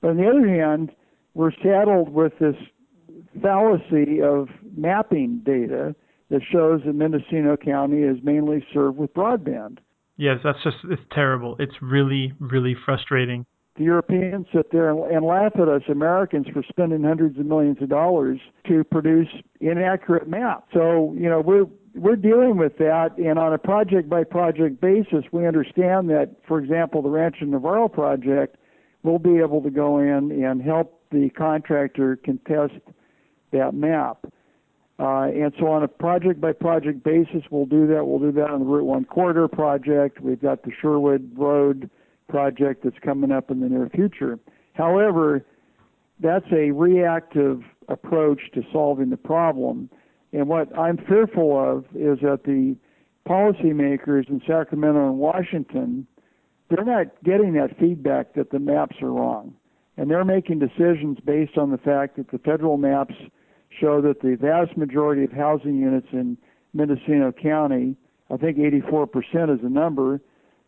But 0.00 0.10
on 0.10 0.16
the 0.16 0.28
other 0.28 0.46
hand, 0.48 0.92
we're 1.34 1.52
saddled 1.62 2.10
with 2.10 2.32
this 2.38 2.56
fallacy 3.42 4.22
of 4.22 4.48
mapping 4.76 5.40
data 5.44 5.94
that 6.30 6.40
shows 6.50 6.82
that 6.86 6.94
Mendocino 6.94 7.56
County 7.56 8.02
is 8.02 8.18
mainly 8.22 8.64
served 8.72 8.98
with 8.98 9.12
broadband. 9.14 9.78
Yes, 10.16 10.38
that's 10.44 10.62
just 10.62 10.76
it's 10.84 11.02
terrible. 11.12 11.56
It's 11.58 11.74
really 11.82 12.32
really 12.38 12.76
frustrating 12.84 13.46
the 13.76 13.84
Europeans 13.84 14.46
sit 14.54 14.70
there 14.70 14.90
and, 14.90 15.00
and 15.10 15.26
laugh 15.26 15.52
at 15.56 15.68
us 15.68 15.82
Americans 15.88 16.46
for 16.52 16.62
spending 16.68 17.02
hundreds 17.02 17.38
of 17.38 17.46
millions 17.46 17.78
of 17.80 17.88
dollars 17.88 18.38
to 18.68 18.84
produce 18.84 19.28
inaccurate 19.60 20.28
maps. 20.28 20.68
So, 20.72 21.14
you 21.18 21.28
know, 21.28 21.40
we're 21.40 21.66
we're 21.94 22.16
dealing 22.16 22.56
with 22.56 22.78
that, 22.78 23.16
and 23.18 23.38
on 23.38 23.52
a 23.52 23.58
project 23.58 24.08
by 24.08 24.24
project 24.24 24.80
basis, 24.80 25.24
we 25.32 25.46
understand 25.46 26.10
that, 26.10 26.34
for 26.46 26.58
example, 26.58 27.02
the 27.02 27.08
Rancho 27.08 27.44
Navarro 27.44 27.88
project, 27.88 28.56
we'll 29.02 29.18
be 29.18 29.38
able 29.38 29.62
to 29.62 29.70
go 29.70 29.98
in 29.98 30.44
and 30.44 30.60
help 30.60 31.00
the 31.10 31.30
contractor 31.30 32.16
contest 32.16 32.74
that 33.52 33.74
map. 33.74 34.26
Uh, 34.98 35.24
and 35.24 35.52
so 35.58 35.66
on 35.66 35.82
a 35.82 35.88
project 35.88 36.40
by 36.40 36.52
project 36.52 37.02
basis, 37.02 37.42
we'll 37.50 37.66
do 37.66 37.86
that. 37.86 38.06
We'll 38.06 38.20
do 38.20 38.32
that 38.32 38.50
on 38.50 38.60
the 38.60 38.66
Route 38.66 38.84
1 38.84 39.04
corridor 39.06 39.48
project. 39.48 40.20
We've 40.20 40.40
got 40.40 40.62
the 40.62 40.70
Sherwood 40.80 41.32
Road 41.36 41.90
project 42.28 42.84
that's 42.84 42.98
coming 43.04 43.32
up 43.32 43.50
in 43.50 43.60
the 43.60 43.68
near 43.68 43.88
future. 43.88 44.38
However, 44.74 45.44
that's 46.20 46.46
a 46.52 46.70
reactive 46.70 47.62
approach 47.88 48.40
to 48.54 48.62
solving 48.72 49.10
the 49.10 49.16
problem. 49.16 49.90
And 50.34 50.48
what 50.48 50.76
I'm 50.76 50.98
fearful 50.98 51.56
of 51.56 51.84
is 51.94 52.18
that 52.22 52.40
the 52.44 52.76
policymakers 53.26 54.28
in 54.28 54.42
Sacramento 54.44 55.06
and 55.06 55.18
Washington, 55.18 56.08
they're 56.68 56.84
not 56.84 57.06
getting 57.22 57.52
that 57.54 57.78
feedback 57.78 58.34
that 58.34 58.50
the 58.50 58.58
maps 58.58 58.96
are 59.00 59.12
wrong. 59.12 59.54
And 59.96 60.10
they're 60.10 60.24
making 60.24 60.58
decisions 60.58 61.18
based 61.24 61.56
on 61.56 61.70
the 61.70 61.78
fact 61.78 62.16
that 62.16 62.32
the 62.32 62.38
federal 62.38 62.76
maps 62.76 63.14
show 63.80 64.00
that 64.00 64.22
the 64.22 64.34
vast 64.34 64.76
majority 64.76 65.22
of 65.22 65.30
housing 65.30 65.76
units 65.76 66.08
in 66.12 66.36
Mendocino 66.72 67.30
County, 67.30 67.96
I 68.28 68.36
think 68.36 68.58
84% 68.58 69.54
is 69.54 69.60
the 69.62 69.70
number, 69.70 70.20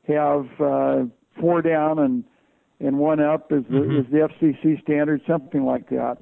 have 0.07 0.46
uh, 0.61 1.05
four 1.40 1.61
down 1.61 1.98
and 1.98 2.24
and 2.79 2.98
one 2.98 3.20
up 3.20 3.50
is 3.52 3.64
the, 3.70 3.76
mm-hmm. 3.76 4.00
is 4.00 4.07
the 4.12 4.29
FCC 4.29 4.83
standard, 4.83 5.22
something 5.26 5.64
like 5.64 5.88
that. 5.88 6.18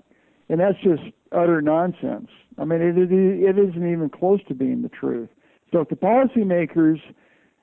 And 0.48 0.60
that's 0.60 0.78
just 0.82 1.02
utter 1.32 1.62
nonsense. 1.62 2.28
I 2.58 2.64
mean, 2.64 2.80
it, 2.80 2.98
it 2.98 3.10
it 3.12 3.58
isn't 3.58 3.92
even 3.92 4.10
close 4.10 4.40
to 4.48 4.54
being 4.54 4.82
the 4.82 4.88
truth. 4.88 5.28
So 5.72 5.80
if 5.80 5.88
the 5.88 5.96
policymakers 5.96 7.00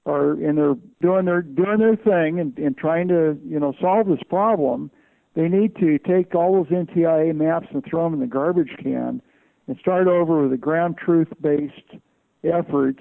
are 0.06 0.32
and 0.34 0.58
they're 0.58 0.76
doing 1.02 1.26
their 1.26 1.42
doing 1.42 1.80
their 1.80 1.96
thing 1.96 2.40
and, 2.40 2.58
and 2.58 2.78
trying 2.78 3.08
to 3.10 3.40
you 3.46 3.60
know 3.60 3.74
solve 3.80 4.08
this 4.08 4.24
problem, 4.30 4.92
they 5.36 5.48
need 5.48 5.76
to 5.78 5.98
take 6.00 6.36
all 6.36 6.54
those 6.54 6.68
NTIA 6.68 7.36
maps 7.36 7.68
and 7.72 7.84
throw 7.86 8.04
them 8.06 8.16
in 8.16 8.20
the 8.20 8.28
garbage 8.28 8.76
can 8.82 9.22
and 9.68 9.78
start 9.80 10.08
over 10.08 10.44
with 10.44 10.54
a 10.54 10.58
ground 10.58 10.98
truth 10.98 11.30
based 11.40 12.02
effort 12.44 12.98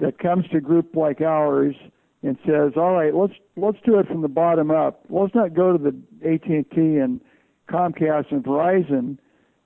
that 0.00 0.18
comes 0.18 0.46
to 0.48 0.58
a 0.58 0.60
group 0.60 0.94
like 0.94 1.20
ours 1.20 1.74
and 2.22 2.38
says, 2.46 2.72
"All 2.76 2.94
right, 2.94 3.14
let's 3.14 3.34
let's 3.56 3.78
do 3.84 3.98
it 3.98 4.06
from 4.06 4.22
the 4.22 4.28
bottom 4.28 4.70
up. 4.70 5.04
Let's 5.10 5.34
not 5.34 5.54
go 5.54 5.76
to 5.76 5.78
the 5.78 5.94
AT&T 6.26 6.76
and 6.76 7.20
Comcast 7.68 8.30
and 8.30 8.42
Verizon, 8.44 9.18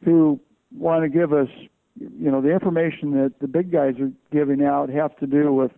who 0.04 0.40
want 0.76 1.04
to 1.04 1.08
give 1.08 1.32
us, 1.32 1.48
you 1.98 2.30
know, 2.30 2.40
the 2.40 2.52
information 2.52 3.12
that 3.12 3.34
the 3.40 3.48
big 3.48 3.70
guys 3.70 3.94
are 4.00 4.10
giving 4.30 4.64
out 4.64 4.88
have 4.88 5.16
to 5.16 5.26
do 5.26 5.52
with 5.52 5.70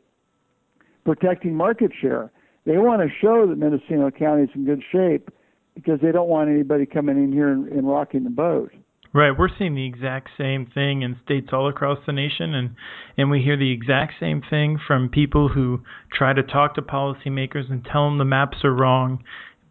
protecting 1.05 1.55
market 1.55 1.93
share. 2.01 2.31
They 2.65 2.79
want 2.79 3.03
to 3.03 3.09
show 3.21 3.47
that 3.47 3.59
Mendocino 3.59 4.11
County 4.11 4.45
is 4.45 4.51
in 4.55 4.65
good 4.65 4.83
shape 4.91 5.31
because 5.75 6.01
they 6.01 6.13
don't 6.13 6.29
want 6.29 6.49
anybody 6.49 6.87
coming 6.87 7.19
in 7.19 7.33
here 7.33 7.49
and, 7.49 7.69
and 7.69 7.87
rocking 7.87 8.25
the 8.25 8.31
boat." 8.31 8.73
Right, 9.13 9.31
we're 9.31 9.49
seeing 9.57 9.77
the 9.77 9.87
exact 9.87 10.31
same 10.37 10.67
thing 10.67 11.03
in 11.03 11.17
states 11.25 11.51
all 11.53 11.69
across 11.69 11.99
the 12.05 12.13
nation, 12.13 12.53
and 12.53 12.71
and 13.17 13.31
we 13.31 13.43
hear 13.43 13.57
the 13.57 13.71
exact 13.71 14.15
same 14.19 14.43
thing 14.51 14.77
from 14.85 15.09
people 15.09 15.49
who 15.49 15.83
try 16.13 16.33
to 16.33 16.43
talk 16.43 16.75
to 16.75 16.83
policymakers 16.83 17.71
and 17.71 17.85
tell 17.85 18.09
them 18.09 18.19
the 18.19 18.25
maps 18.25 18.65
are 18.65 18.75
wrong. 18.75 19.23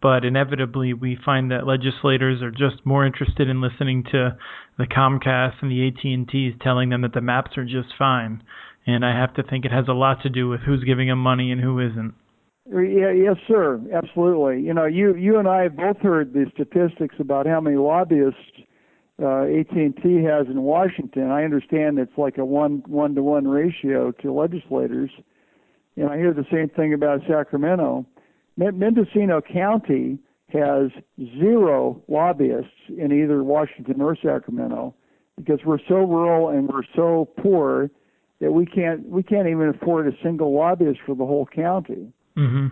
But 0.04 0.26
inevitably, 0.26 0.92
we 0.92 1.16
find 1.24 1.50
that 1.50 1.66
legislators 1.66 2.42
are 2.42 2.50
just 2.50 2.84
more 2.84 3.06
interested 3.06 3.48
in 3.48 3.62
listening 3.62 4.04
to 4.12 4.36
the 4.76 4.84
Comcast 4.84 5.54
and 5.62 5.70
the 5.70 5.88
AT&Ts 5.88 6.62
telling 6.62 6.90
them 6.90 7.00
that 7.00 7.14
the 7.14 7.22
maps 7.22 7.56
are 7.56 7.64
just 7.64 7.88
fine. 7.98 8.42
And 8.86 9.02
I 9.02 9.18
have 9.18 9.32
to 9.36 9.42
think 9.42 9.64
it 9.64 9.72
has 9.72 9.86
a 9.88 9.94
lot 9.94 10.20
to 10.22 10.28
do 10.28 10.46
with 10.50 10.60
who's 10.60 10.84
giving 10.84 11.08
them 11.08 11.20
money 11.20 11.50
and 11.50 11.58
who 11.58 11.80
isn't. 11.80 12.12
Yeah, 12.66 13.12
yes, 13.12 13.36
sir. 13.48 13.80
Absolutely. 13.94 14.60
You 14.60 14.74
know, 14.74 14.84
you 14.84 15.14
you 15.14 15.38
and 15.38 15.48
I 15.48 15.62
have 15.62 15.76
both 15.76 15.96
heard 16.00 16.34
the 16.34 16.50
statistics 16.52 17.14
about 17.18 17.46
how 17.46 17.62
many 17.62 17.76
lobbyists 17.76 18.36
uh, 19.22 19.44
AT&T 19.44 20.22
has 20.22 20.48
in 20.48 20.60
Washington. 20.60 21.30
I 21.30 21.44
understand 21.44 21.98
it's 21.98 22.18
like 22.18 22.36
a 22.36 22.44
one 22.44 22.82
one 22.86 23.14
to 23.14 23.22
one 23.22 23.48
ratio 23.48 24.12
to 24.20 24.32
legislators, 24.34 25.10
and 25.96 26.10
I 26.10 26.18
hear 26.18 26.34
the 26.34 26.44
same 26.52 26.68
thing 26.68 26.92
about 26.92 27.20
Sacramento. 27.26 28.04
Mendocino 28.56 29.40
County 29.40 30.18
has 30.52 30.90
zero 31.38 32.02
lobbyists 32.08 32.70
in 32.88 33.12
either 33.12 33.42
Washington 33.42 34.00
or 34.00 34.16
Sacramento 34.16 34.94
because 35.36 35.60
we're 35.64 35.80
so 35.88 35.96
rural 35.96 36.48
and 36.50 36.68
we're 36.68 36.84
so 36.94 37.28
poor 37.38 37.90
that 38.40 38.52
we 38.52 38.66
can't 38.66 39.08
we 39.08 39.22
can't 39.22 39.48
even 39.48 39.68
afford 39.68 40.06
a 40.06 40.12
single 40.22 40.54
lobbyist 40.54 41.00
for 41.04 41.14
the 41.14 41.26
whole 41.26 41.46
county. 41.46 42.12
Mm-hmm. 42.36 42.68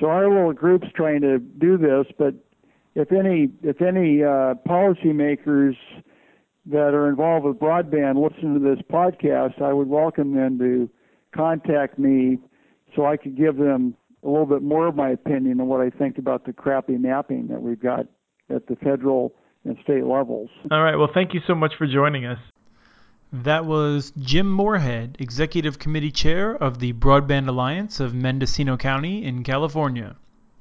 So 0.00 0.06
our 0.06 0.28
little 0.28 0.52
group's 0.52 0.88
trying 0.94 1.20
to 1.22 1.38
do 1.38 1.76
this, 1.76 2.06
but 2.18 2.34
if 2.94 3.12
any 3.12 3.50
if 3.62 3.80
any 3.80 4.22
uh, 4.22 4.54
policymakers 4.66 5.76
that 6.66 6.94
are 6.94 7.08
involved 7.08 7.46
with 7.46 7.58
broadband 7.58 8.22
listen 8.22 8.54
to 8.54 8.60
this 8.60 8.82
podcast, 8.90 9.62
I 9.62 9.72
would 9.72 9.88
welcome 9.88 10.34
them 10.34 10.58
to 10.58 10.90
contact 11.34 11.98
me 11.98 12.38
so 12.96 13.06
I 13.06 13.16
could 13.16 13.36
give 13.36 13.56
them 13.56 13.94
a 14.22 14.28
little 14.28 14.46
bit 14.46 14.62
more 14.62 14.86
of 14.86 14.96
my 14.96 15.10
opinion 15.10 15.60
on 15.60 15.68
what 15.68 15.80
I 15.80 15.90
think 15.90 16.18
about 16.18 16.44
the 16.44 16.52
crappy 16.52 16.96
mapping 16.96 17.48
that 17.48 17.62
we've 17.62 17.80
got 17.80 18.06
at 18.50 18.66
the 18.66 18.76
federal 18.76 19.34
and 19.64 19.76
state 19.82 20.04
levels. 20.04 20.50
All 20.70 20.82
right. 20.82 20.96
Well, 20.96 21.10
thank 21.12 21.34
you 21.34 21.40
so 21.46 21.54
much 21.54 21.72
for 21.76 21.86
joining 21.86 22.24
us. 22.24 22.38
That 23.32 23.66
was 23.66 24.12
Jim 24.18 24.50
Moorhead, 24.50 25.16
Executive 25.20 25.78
Committee 25.78 26.10
Chair 26.10 26.54
of 26.54 26.78
the 26.78 26.94
Broadband 26.94 27.46
Alliance 27.48 28.00
of 28.00 28.14
Mendocino 28.14 28.78
County 28.78 29.24
in 29.24 29.44
California. 29.44 30.16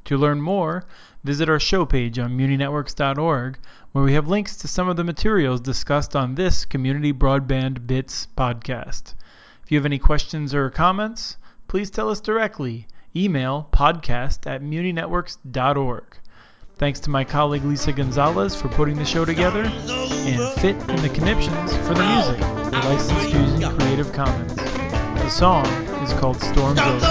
To 0.06 0.18
learn 0.18 0.42
more, 0.42 0.84
visit 1.24 1.50
our 1.50 1.60
show 1.60 1.86
page 1.86 2.20
on 2.20 2.38
muninetworks.org, 2.38 3.58
where 3.92 4.04
we 4.04 4.14
have 4.14 4.28
links 4.28 4.58
to 4.58 4.68
some 4.68 4.90
of 4.90 4.98
the 4.98 5.04
materials 5.04 5.62
discussed 5.62 6.16
on 6.16 6.36
this 6.36 6.66
Community 6.66 7.14
Broadband 7.14 7.88
Bits 7.88 8.28
podcast. 8.38 9.16
If 9.64 9.72
you 9.72 9.78
have 9.78 9.86
any 9.86 10.00
questions 10.00 10.54
or 10.54 10.70
comments, 10.70 11.38
please 11.68 11.90
tell 11.90 12.10
us 12.10 12.20
directly. 12.20 12.88
Email 13.18 13.68
podcast 13.74 14.46
at 14.46 14.62
muninetworks.org. 14.62 16.04
Thanks 16.76 17.00
to 17.02 17.10
my 17.10 17.24
colleague 17.24 17.64
Lisa 17.64 17.92
Gonzalez 17.92 18.56
for 18.56 18.68
putting 18.70 18.96
the 18.96 19.06
show 19.06 19.26
together, 19.26 19.64
and 19.64 20.60
Fit 20.60 20.76
and 20.88 21.00
the 21.00 21.10
Conniptions 21.10 21.76
for 21.78 21.96
the 21.96 22.06
music, 22.06 22.40
licensed 22.84 23.34
using 23.34 23.78
Creative 23.80 24.14
Commons. 24.14 24.54
The 24.56 25.30
song 25.30 25.66
is 26.04 26.14
called 26.14 26.40
Storms 26.40 26.80
Over. 26.80 27.06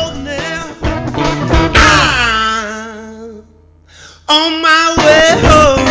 on 4.29 4.63
my 4.63 4.95
way. 4.99 5.86